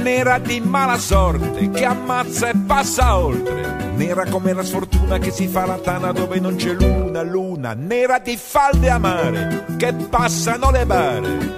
[0.02, 3.94] Nera di mala sorte, che ammazza e passa oltre.
[3.96, 7.74] Nera come la sfortuna che si fa la tana dove non c'è luna, luna.
[7.74, 11.54] Nera di falde amare, che passano le bare.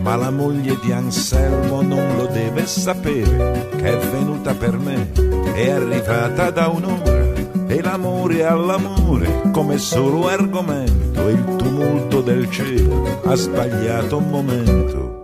[0.00, 5.10] Ma la moglie di Anselmo non lo deve sapere che è venuta per me,
[5.54, 7.23] è arrivata da un'ora
[7.94, 15.22] e l'amore all'amore come solo argomento il tumulto del cielo ha sbagliato un momento.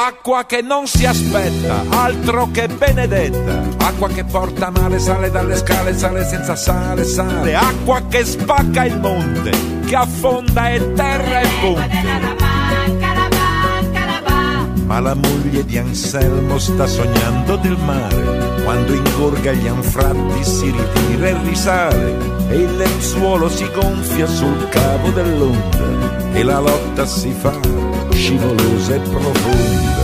[0.00, 3.86] Acqua che non si aspetta, altro che benedetta.
[3.86, 7.54] Acqua che porta male, sale dalle scale, sale senza sale, sale.
[7.54, 9.50] Acqua che spacca il monte,
[9.84, 11.96] che affonda e terra e ponte.
[14.86, 21.28] Ma la moglie di Anselmo sta sognando del mare, quando ingorga gli anfratti si ritira
[21.28, 22.16] e risale,
[22.48, 27.52] e il lenzuolo si gonfia sul cavo dell'onda, e la lotta si fa
[28.12, 29.98] scivolosa e profonda.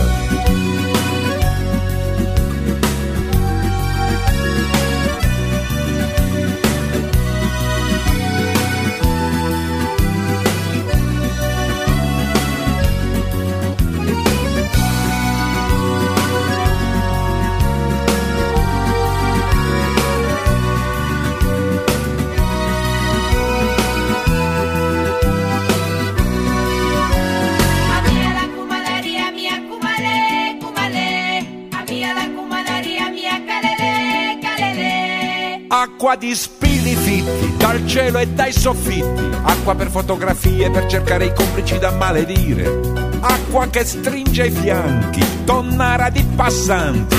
[36.05, 41.33] Acqua di spilli fitti dal cielo e dai soffitti, acqua per fotografie per cercare i
[41.33, 42.79] complici da maledire,
[43.21, 47.15] acqua che stringe i fianchi, tonnara di passanti.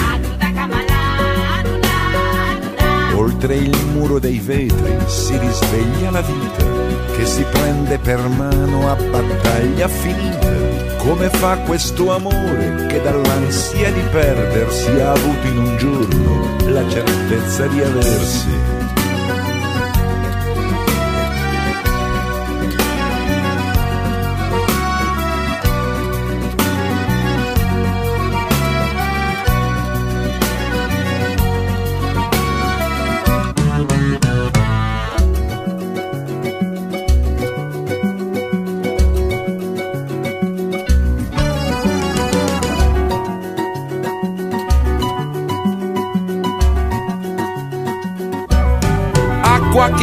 [3.17, 6.65] Oltre il muro dei vetri si risveglia la vita
[7.17, 10.55] che si prende per mano a battaglia finita.
[10.99, 17.67] Come fa questo amore che dall'ansia di perdersi ha avuto in un giorno la certezza
[17.67, 18.76] di aversi?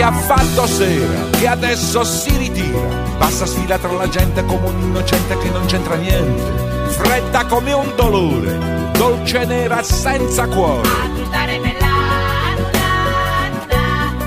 [0.04, 2.82] Ha fatto sera, che adesso si ritira,
[3.18, 6.44] passa sfila tra la gente come un innocente che non c'entra niente,
[6.90, 11.22] fredda come un dolore, dolce nera senza cuore.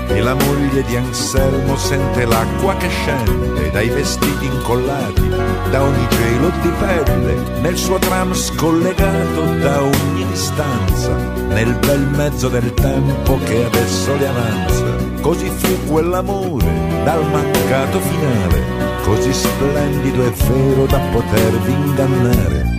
[0.07, 5.29] E la moglie di Anselmo sente l'acqua che scende dai vestiti incollati,
[5.69, 11.15] da ogni gelo di pelle, nel suo tram scollegato da ogni distanza,
[11.47, 14.85] nel bel mezzo del tempo che adesso le avanza.
[15.19, 16.67] Così fu quell'amore
[17.03, 18.61] dal mancato finale,
[19.03, 22.76] così splendido e vero da potervi ingannare.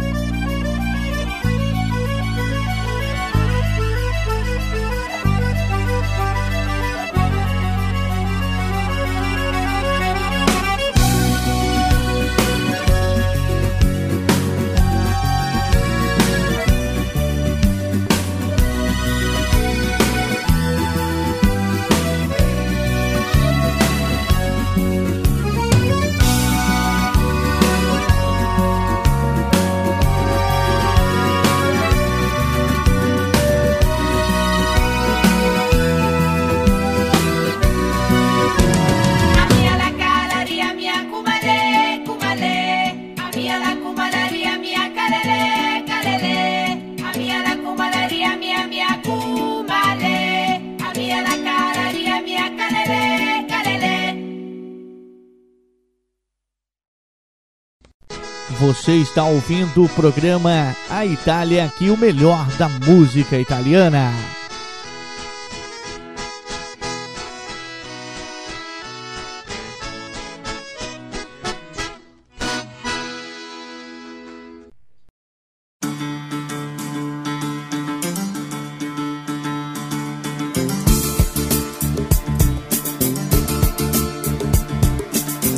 [58.89, 64.11] Você está ouvindo o programa A Itália aqui, o melhor da música italiana.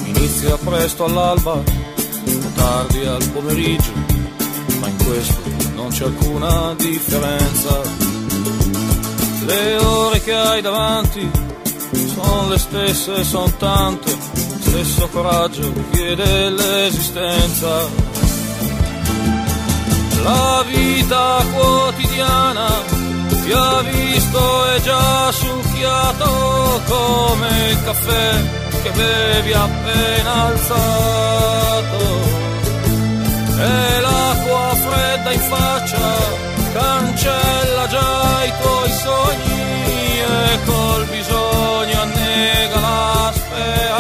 [0.09, 1.80] Inizia presto all'alba o
[2.61, 3.93] tardi al pomeriggio,
[4.81, 5.41] ma in questo
[5.75, 7.81] non c'è alcuna differenza.
[9.47, 11.31] Le ore che hai davanti
[12.13, 14.15] sono le stesse, sono tante,
[14.61, 17.89] stesso coraggio chiede l'esistenza.
[20.23, 22.69] La vita quotidiana
[23.43, 28.45] ti ha visto e già succhiato come il caffè
[28.83, 32.40] che bevi appena alzato.
[33.63, 43.33] E l'acqua fredda in faccia cancella già i tuoi sogni e col bisogno annega la
[43.35, 43.99] speranza.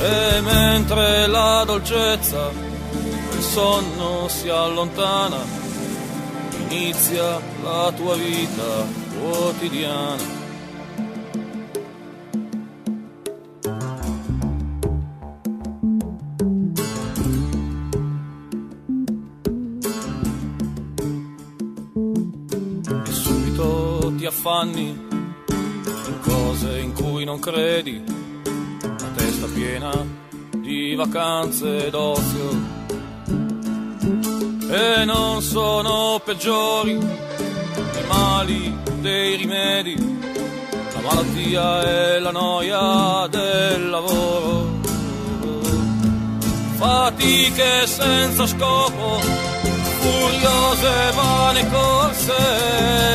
[0.00, 2.50] E mentre la dolcezza
[3.30, 5.44] del sonno si allontana,
[6.68, 8.86] inizia la tua vita
[9.20, 10.37] quotidiana.
[24.48, 25.06] Affanni
[26.22, 28.02] cose in cui non credi,
[28.82, 29.92] la testa piena
[30.56, 32.76] di vacanze d'ozio.
[34.70, 44.76] E non sono peggiori i mali dei rimedi, la malattia e la noia del lavoro.
[46.76, 49.20] Fatiche senza scopo,
[50.08, 52.36] furiose vane corse,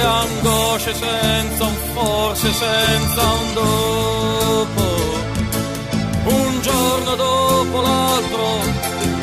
[0.04, 4.86] angosce senza un forse, senza un dopo.
[6.26, 8.46] Un giorno dopo l'altro,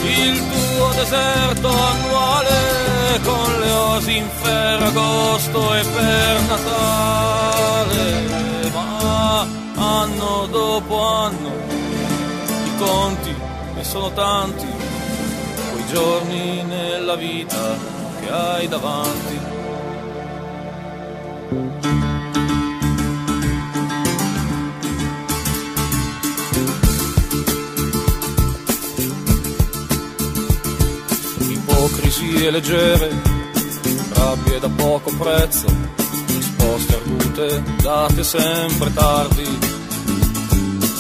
[0.03, 7.99] il tuo deserto annuale, con le osi in ferragosto e per Natale.
[8.73, 11.51] Ma anno dopo anno,
[12.65, 13.35] i conti
[13.75, 14.67] ne sono tanti,
[15.93, 17.77] giorni nella vita
[18.21, 19.39] che hai davanti.
[31.49, 33.11] Ipocrisie leggere,
[34.13, 35.67] rabbie da poco prezzo,
[36.27, 39.59] risposte argute date sempre tardi,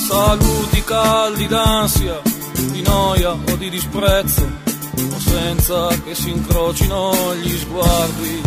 [0.08, 2.20] saluti caldi d'ansia,
[2.72, 4.68] di noia o di disprezzo,
[5.18, 8.42] senza che si incrocino gli sguardi.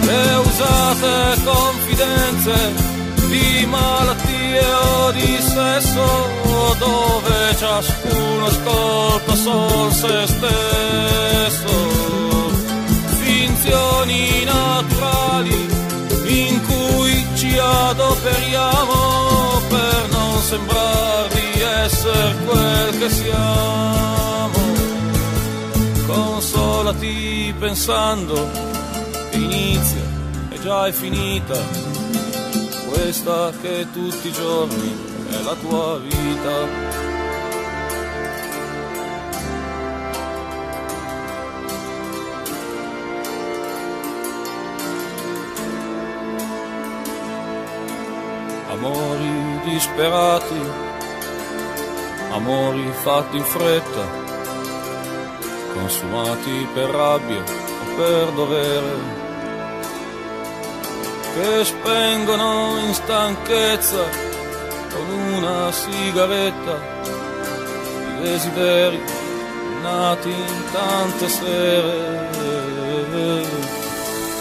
[0.00, 2.72] Le usate confidenze
[3.28, 6.06] di malattie o di sesso,
[6.78, 11.68] dove ciascuno ascolta sol se stesso.
[13.20, 15.68] Finzioni naturali
[16.26, 21.47] in cui ci adoperiamo per non sembrare di
[21.88, 24.58] essere quel che siamo.
[26.06, 28.50] Consolati pensando
[29.30, 30.02] che inizia
[30.50, 31.58] e già è finita
[32.90, 34.96] questa che tutti i giorni
[35.30, 36.96] è la tua vita.
[48.70, 50.60] Amori disperati,
[52.30, 54.04] amori fatti in fretta,
[55.72, 59.16] consumati per rabbia o per dovere
[61.34, 64.04] che spengono in stanchezza
[64.92, 66.76] con una sigaretta
[68.16, 69.00] i desideri
[69.82, 72.26] nati in tante sere.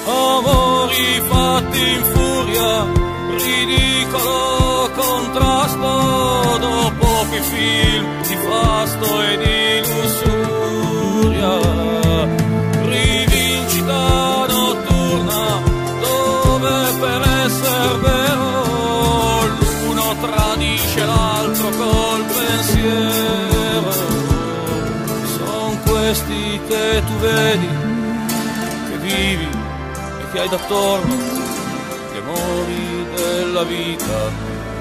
[0.05, 2.85] Amori fatti in furia,
[3.35, 7.06] ridicolo contrasto dopo
[7.37, 11.53] che film di fasto e di lussuria.
[12.83, 15.61] Rivincita notturna
[16.01, 23.91] dove per essere vero l'uno tradisce l'altro col pensiero.
[25.37, 27.69] Sono questi che tu vedi,
[28.89, 29.49] che vivi
[30.21, 34.31] e che hai d'attorno, gli amori della vita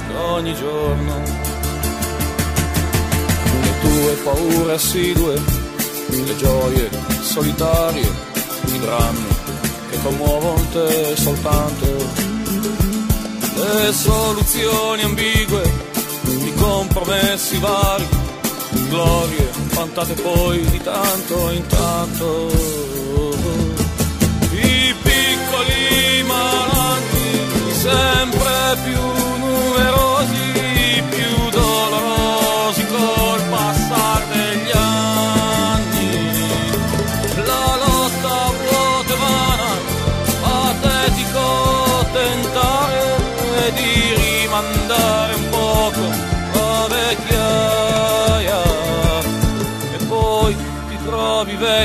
[0.09, 1.36] d'ogni giorno
[3.97, 5.41] due paure assidue,
[6.09, 6.91] le gioie
[7.23, 8.11] solitarie,
[8.67, 9.27] i drammi
[9.91, 11.87] che commuovono te soltanto.
[13.55, 15.63] Le soluzioni ambigue,
[16.25, 18.07] i compromessi vari,
[18.91, 22.49] glorie fantate poi di tanto in tanto.
[24.51, 29.01] I piccoli malanti sempre più
[29.39, 30.56] numerosi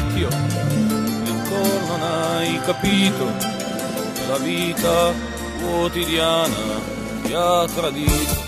[0.02, 3.26] vecchio, ancora non hai capito
[4.28, 5.14] la vita
[5.60, 6.80] quotidiana
[7.24, 8.41] ti ha tradito.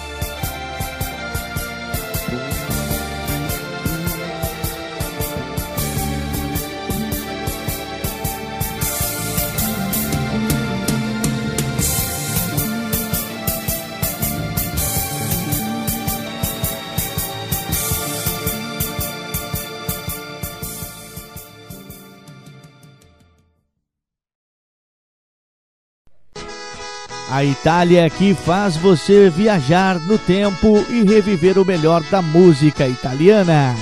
[27.34, 32.88] A Itália é que faz você viajar no tempo e reviver o melhor da música
[32.88, 33.76] italiana.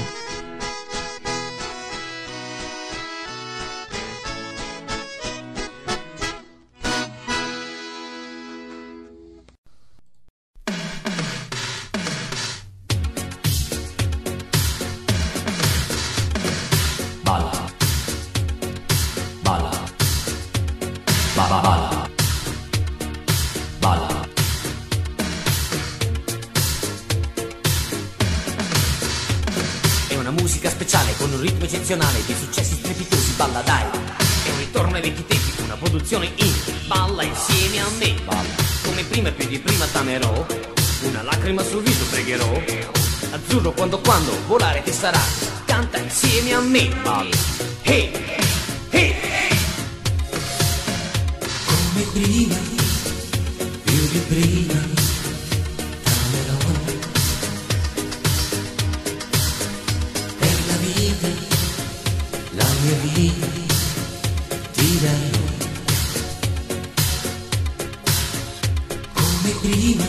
[64.91, 65.11] vita
[69.13, 70.05] come prima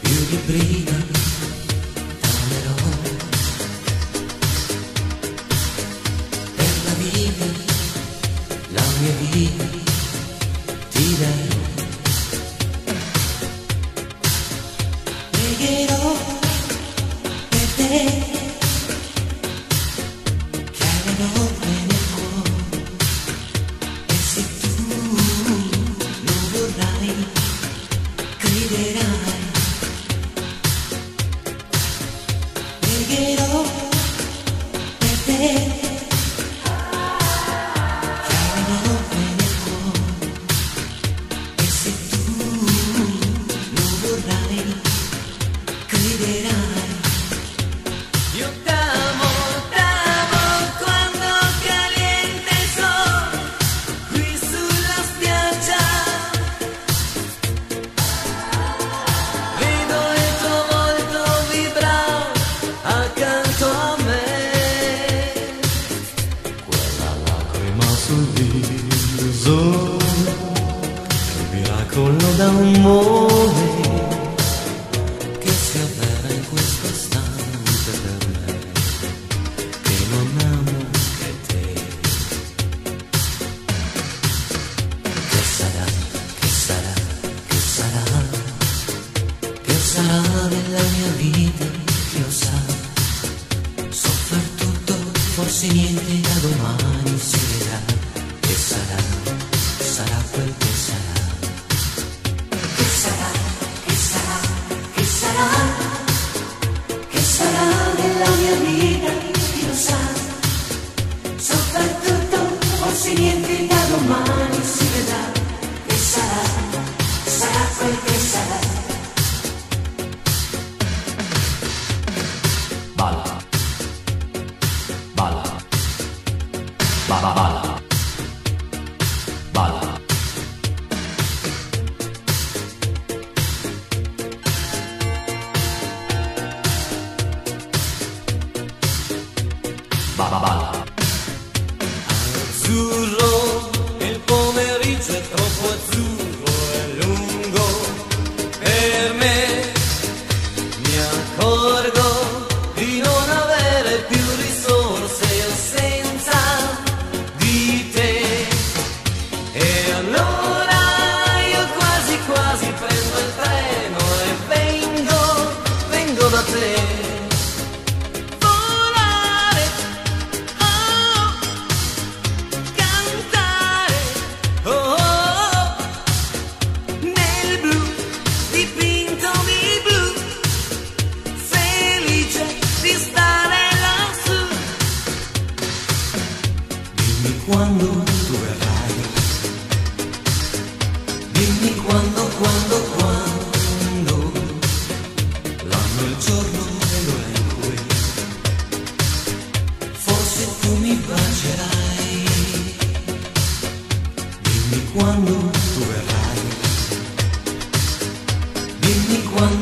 [0.00, 0.79] più di prima.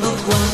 [0.01, 0.48] the one.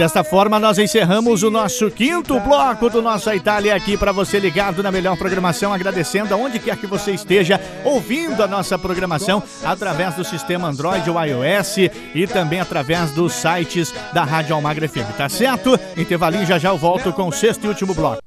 [0.00, 4.82] Desta forma nós encerramos o nosso quinto bloco do nossa Itália aqui para você ligado
[4.82, 10.24] na melhor programação, agradecendo aonde quer que você esteja ouvindo a nossa programação através do
[10.24, 11.76] sistema Android ou iOS
[12.14, 15.78] e também através dos sites da Rádio Almagra FM, tá certo?
[15.94, 18.22] Intervalinho já já eu volto com o sexto e último bloco.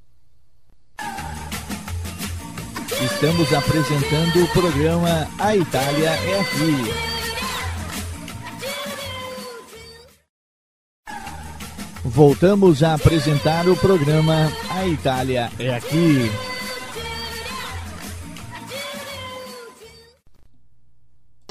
[3.02, 7.13] Estamos apresentando o programa A Itália é Aqui.
[12.14, 16.30] Voltamos a apresentar o programa A Itália é Aqui.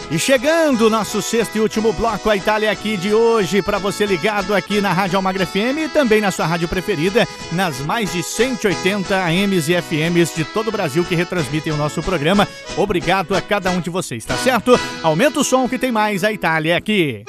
[0.09, 4.06] E chegando nosso sexto e último bloco, a Itália é aqui de hoje, para você
[4.06, 8.22] ligado aqui na Rádio Almagra FM e também na sua rádio preferida, nas mais de
[8.22, 12.47] 180 AMs e FMs de todo o Brasil que retransmitem o nosso programa.
[12.76, 14.78] Obrigado a cada um de vocês, tá certo?
[15.02, 17.24] Aumenta o som que tem mais, a Itália é aqui.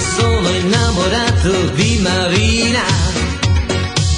[0.00, 2.82] Sono innamorato di Marina,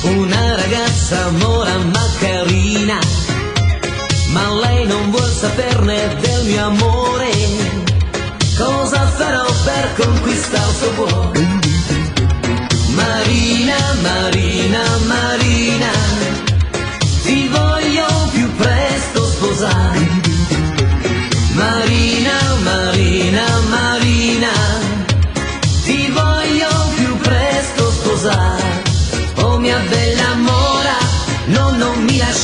[0.02, 2.98] una ragazza mora ma carina,
[4.28, 7.30] ma lei non vuol saperne del mio amore.
[8.56, 11.58] Cosa farò per conquistare il suo cuore?
[12.94, 15.99] Marina, Marina, Marina,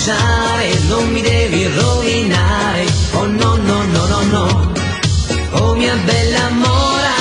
[0.07, 2.87] lasciare, non mi devi rovinare.
[3.13, 4.73] Oh no, no, no, no, no.
[5.51, 7.15] Oh mia bella mora,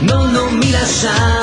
[0.00, 1.41] no, non mi lasciare,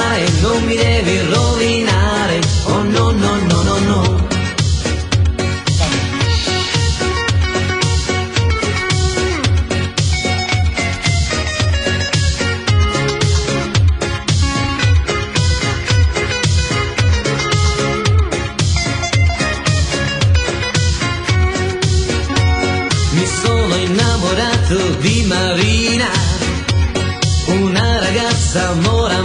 [28.51, 29.17] una ragazza mora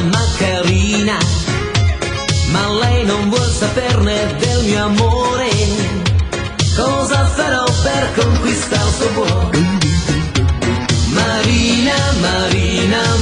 [2.50, 5.50] ma lei non vuol saperne del mio amore.
[6.76, 9.58] Cosa farò per conquistare il suo cuore?
[11.12, 13.13] Marina, Marina,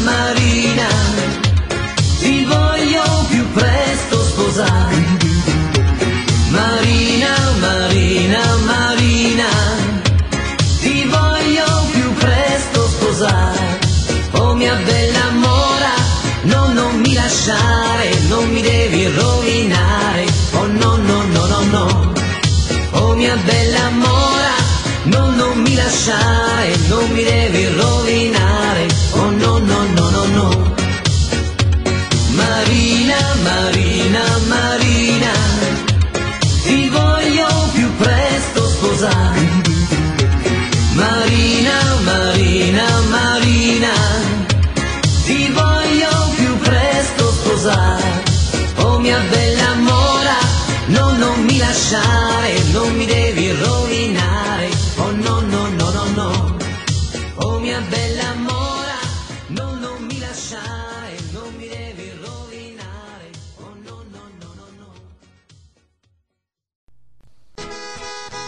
[17.45, 20.27] lasciare, non mi devi rovinare.
[20.53, 22.13] Oh no, no, no, no, no.
[22.93, 24.55] Oh mia bella mora,
[25.05, 28.42] no, non mi lasciare, non mi devi rovinare.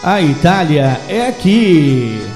[0.07, 2.34] A Itália é aqui.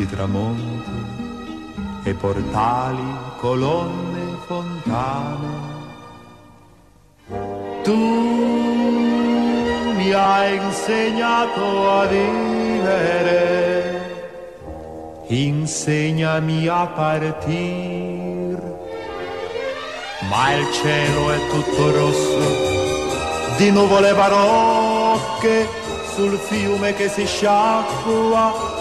[0.00, 1.04] Di tramonti,
[2.04, 3.04] e portali,
[3.36, 5.68] colonne, fontane.
[7.82, 8.02] Tu
[9.98, 13.10] mi hai insegnato a vivere,
[15.26, 18.58] insegnami a partir,
[20.30, 22.78] ma il cielo è tutto rosso
[23.58, 25.68] di nuvole barocche
[26.14, 28.79] sul fiume che si sciacqua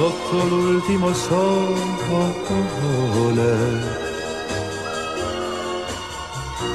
[0.00, 1.52] sotto l'ultimo sole.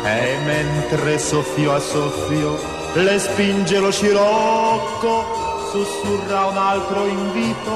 [0.04, 2.60] E mentre soffio a soffio
[2.94, 5.14] le spinge lo scirocco
[5.72, 7.74] sussurra un altro invito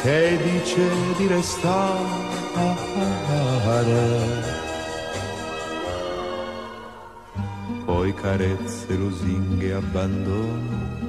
[0.00, 0.82] che dice
[1.18, 2.28] di restare.
[7.84, 10.99] Poi carezze, lusinghe, abbandono,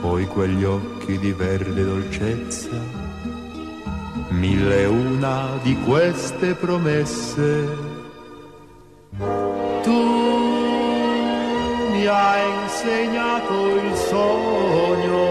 [0.00, 2.70] poi quegli occhi di verde dolcezza,
[4.28, 7.68] mille una di queste promesse.
[9.82, 10.02] Tu
[11.90, 15.26] mi hai insegnato il sogno,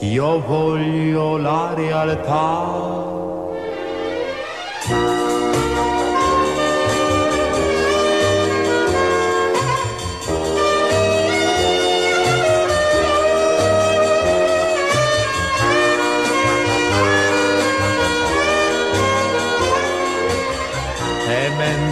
[0.00, 3.08] io voglio la realtà.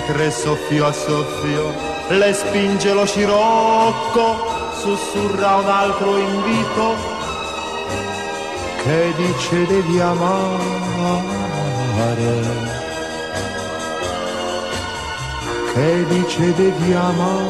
[0.06, 1.74] Mentre soffio a soffio
[2.10, 4.36] le spinge lo scirocco,
[4.80, 6.94] sussurra un altro invito
[8.84, 10.62] che dice devi amare,
[15.74, 17.46] che dice devi amare.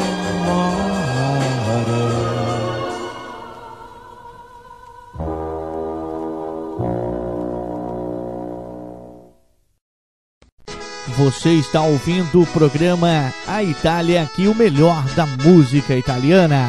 [11.16, 16.68] Você está ouvindo o programa A Itália aqui, o melhor da música italiana.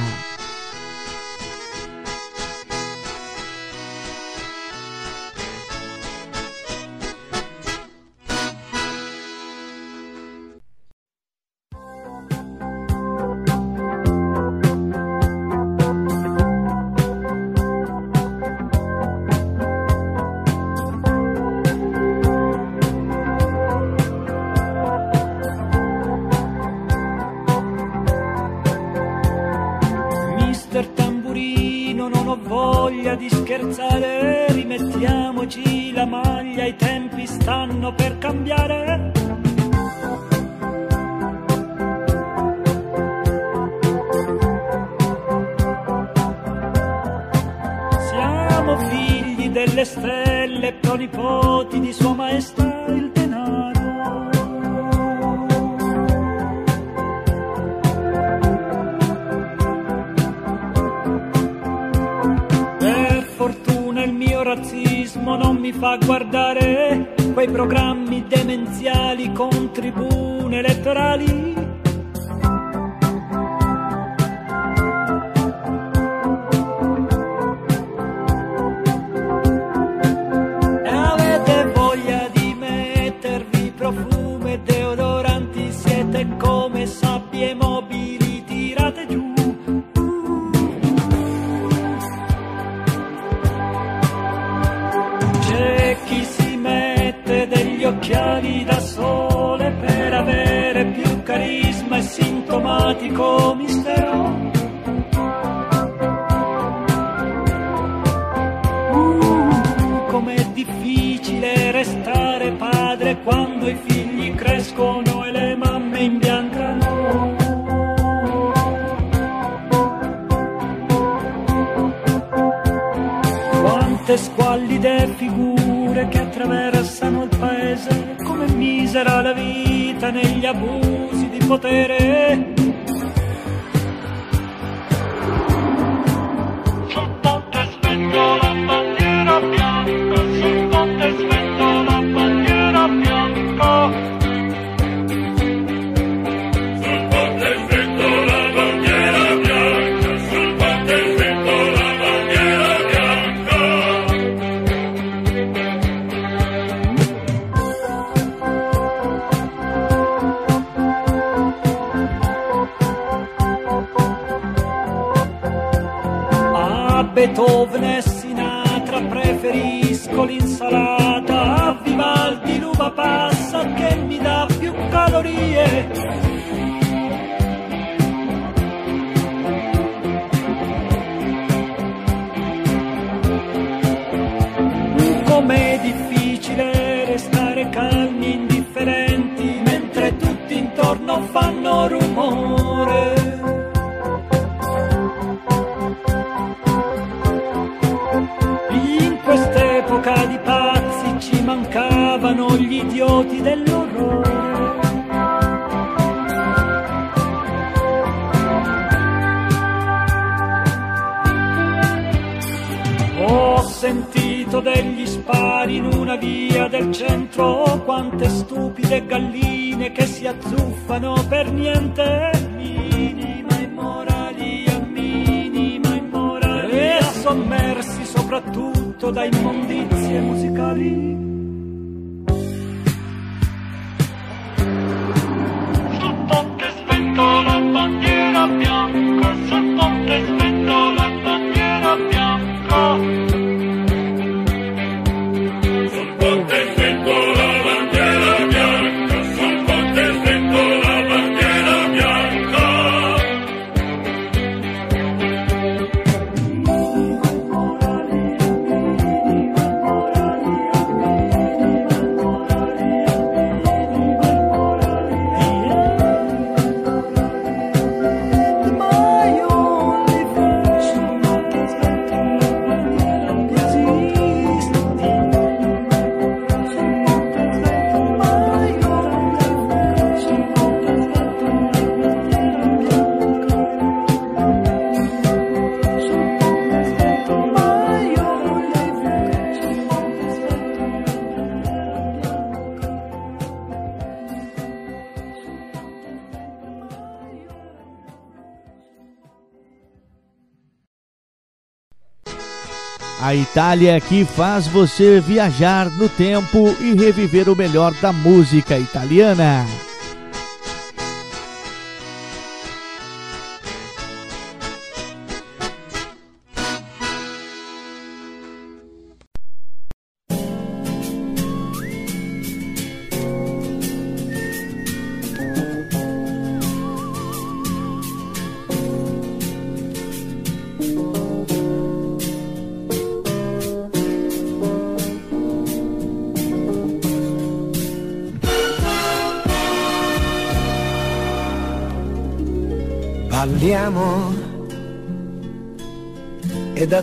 [303.57, 309.65] Itália que faz você viajar no tempo e reviver o melhor da música italiana.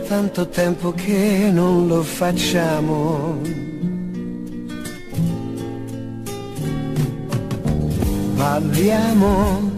[0.07, 3.41] Tanto tempo che non lo facciamo.
[8.37, 9.73] Parliamo,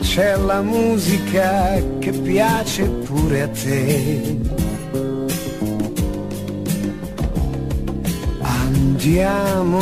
[0.00, 4.38] c'è la musica che piace pure a te.
[8.40, 9.80] Andiamo,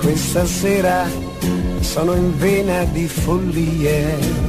[0.00, 1.06] questa sera
[1.80, 4.47] sono in vena di follie.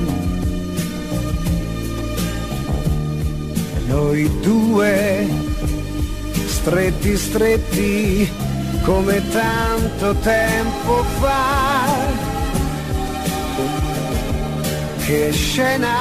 [3.90, 5.28] Noi due,
[6.46, 8.32] stretti stretti,
[8.84, 11.88] come tanto tempo fa.
[15.04, 15.98] Che scena,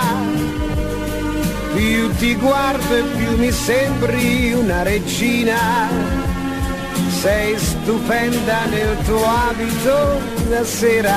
[1.74, 5.88] più ti guardo e più mi sembri una regina.
[7.20, 10.20] Sei stupenda nel tuo abito
[10.50, 11.16] la sera,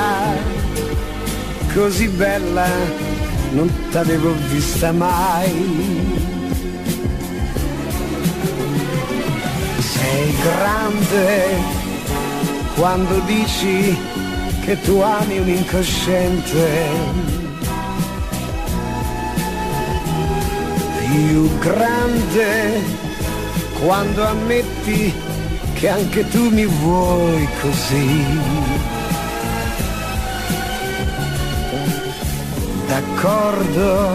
[1.74, 2.68] così bella
[3.52, 6.41] non t'avevo vista mai.
[10.02, 11.48] Sei grande
[12.76, 13.96] quando dici
[14.66, 16.70] che tu ami un incosciente.
[20.98, 22.82] Più grande
[23.80, 25.14] quando ammetti
[25.76, 28.26] che anche tu mi vuoi così.
[32.88, 34.10] D'accordo,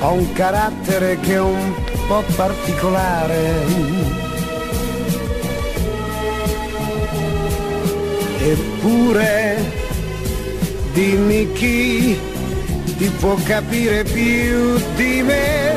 [0.00, 1.74] ho un carattere che è un
[2.06, 4.25] po' particolare.
[8.48, 9.56] Eppure,
[10.92, 12.16] dimmi chi
[12.96, 15.74] ti può capire più di me.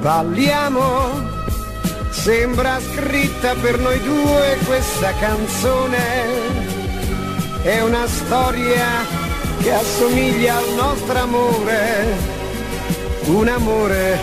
[0.00, 1.10] Balliamo,
[2.10, 5.98] sembra scritta per noi due questa canzone.
[7.62, 9.06] È una storia
[9.62, 12.14] che assomiglia al nostro amore,
[13.24, 14.18] un amore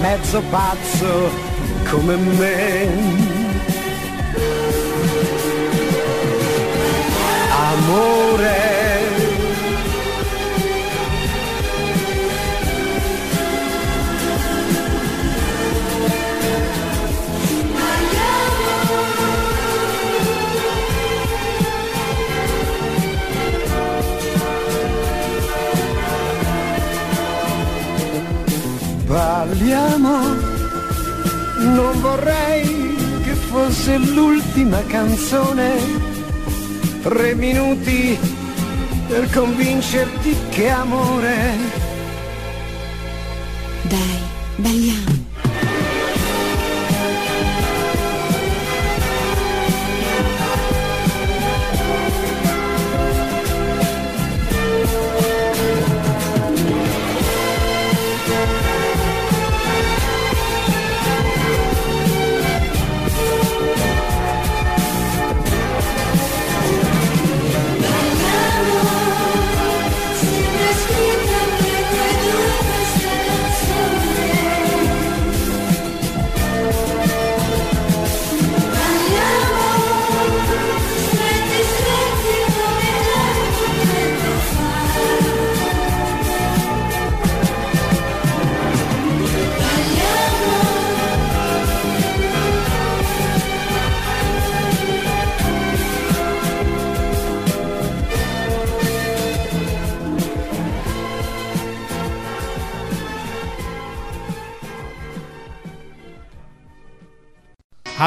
[0.00, 1.30] mezzo pazzo
[1.88, 3.39] come me.
[7.90, 8.68] Amore.
[29.06, 30.18] Parliamo,
[31.58, 32.94] non vorrei
[33.24, 35.99] che fosse l'ultima canzone,
[37.02, 38.18] tre minuti
[39.08, 41.79] per convincerti che amore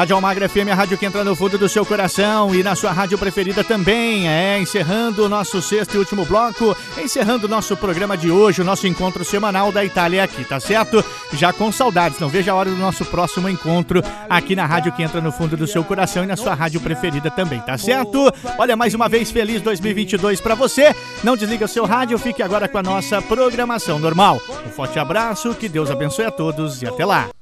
[0.04, 2.92] Rádio Almagra FM, a rádio que entra no fundo do seu coração e na sua
[2.92, 4.28] rádio preferida também.
[4.28, 8.64] É, encerrando o nosso sexto e último bloco, encerrando o nosso programa de hoje, o
[8.66, 11.02] nosso encontro semanal da Itália aqui, tá certo?
[11.32, 15.02] Já com saudades, não veja a hora do nosso próximo encontro aqui na rádio que
[15.02, 18.30] entra no fundo do seu coração e na sua rádio preferida também, tá certo?
[18.58, 20.94] Olha, mais uma vez, feliz 2022 para você.
[21.22, 24.38] Não desliga o seu rádio, fique agora com a nossa programação normal.
[24.66, 27.33] Um forte abraço, que Deus abençoe a todos e até lá.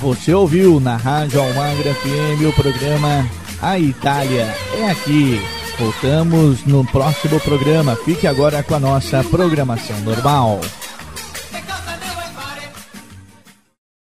[0.00, 3.28] Você ouviu na Rádio Almagra FM o programa
[3.60, 4.46] A Itália
[4.78, 5.38] é aqui.
[5.78, 7.94] Voltamos no próximo programa.
[7.96, 10.58] Fique agora com a nossa programação normal.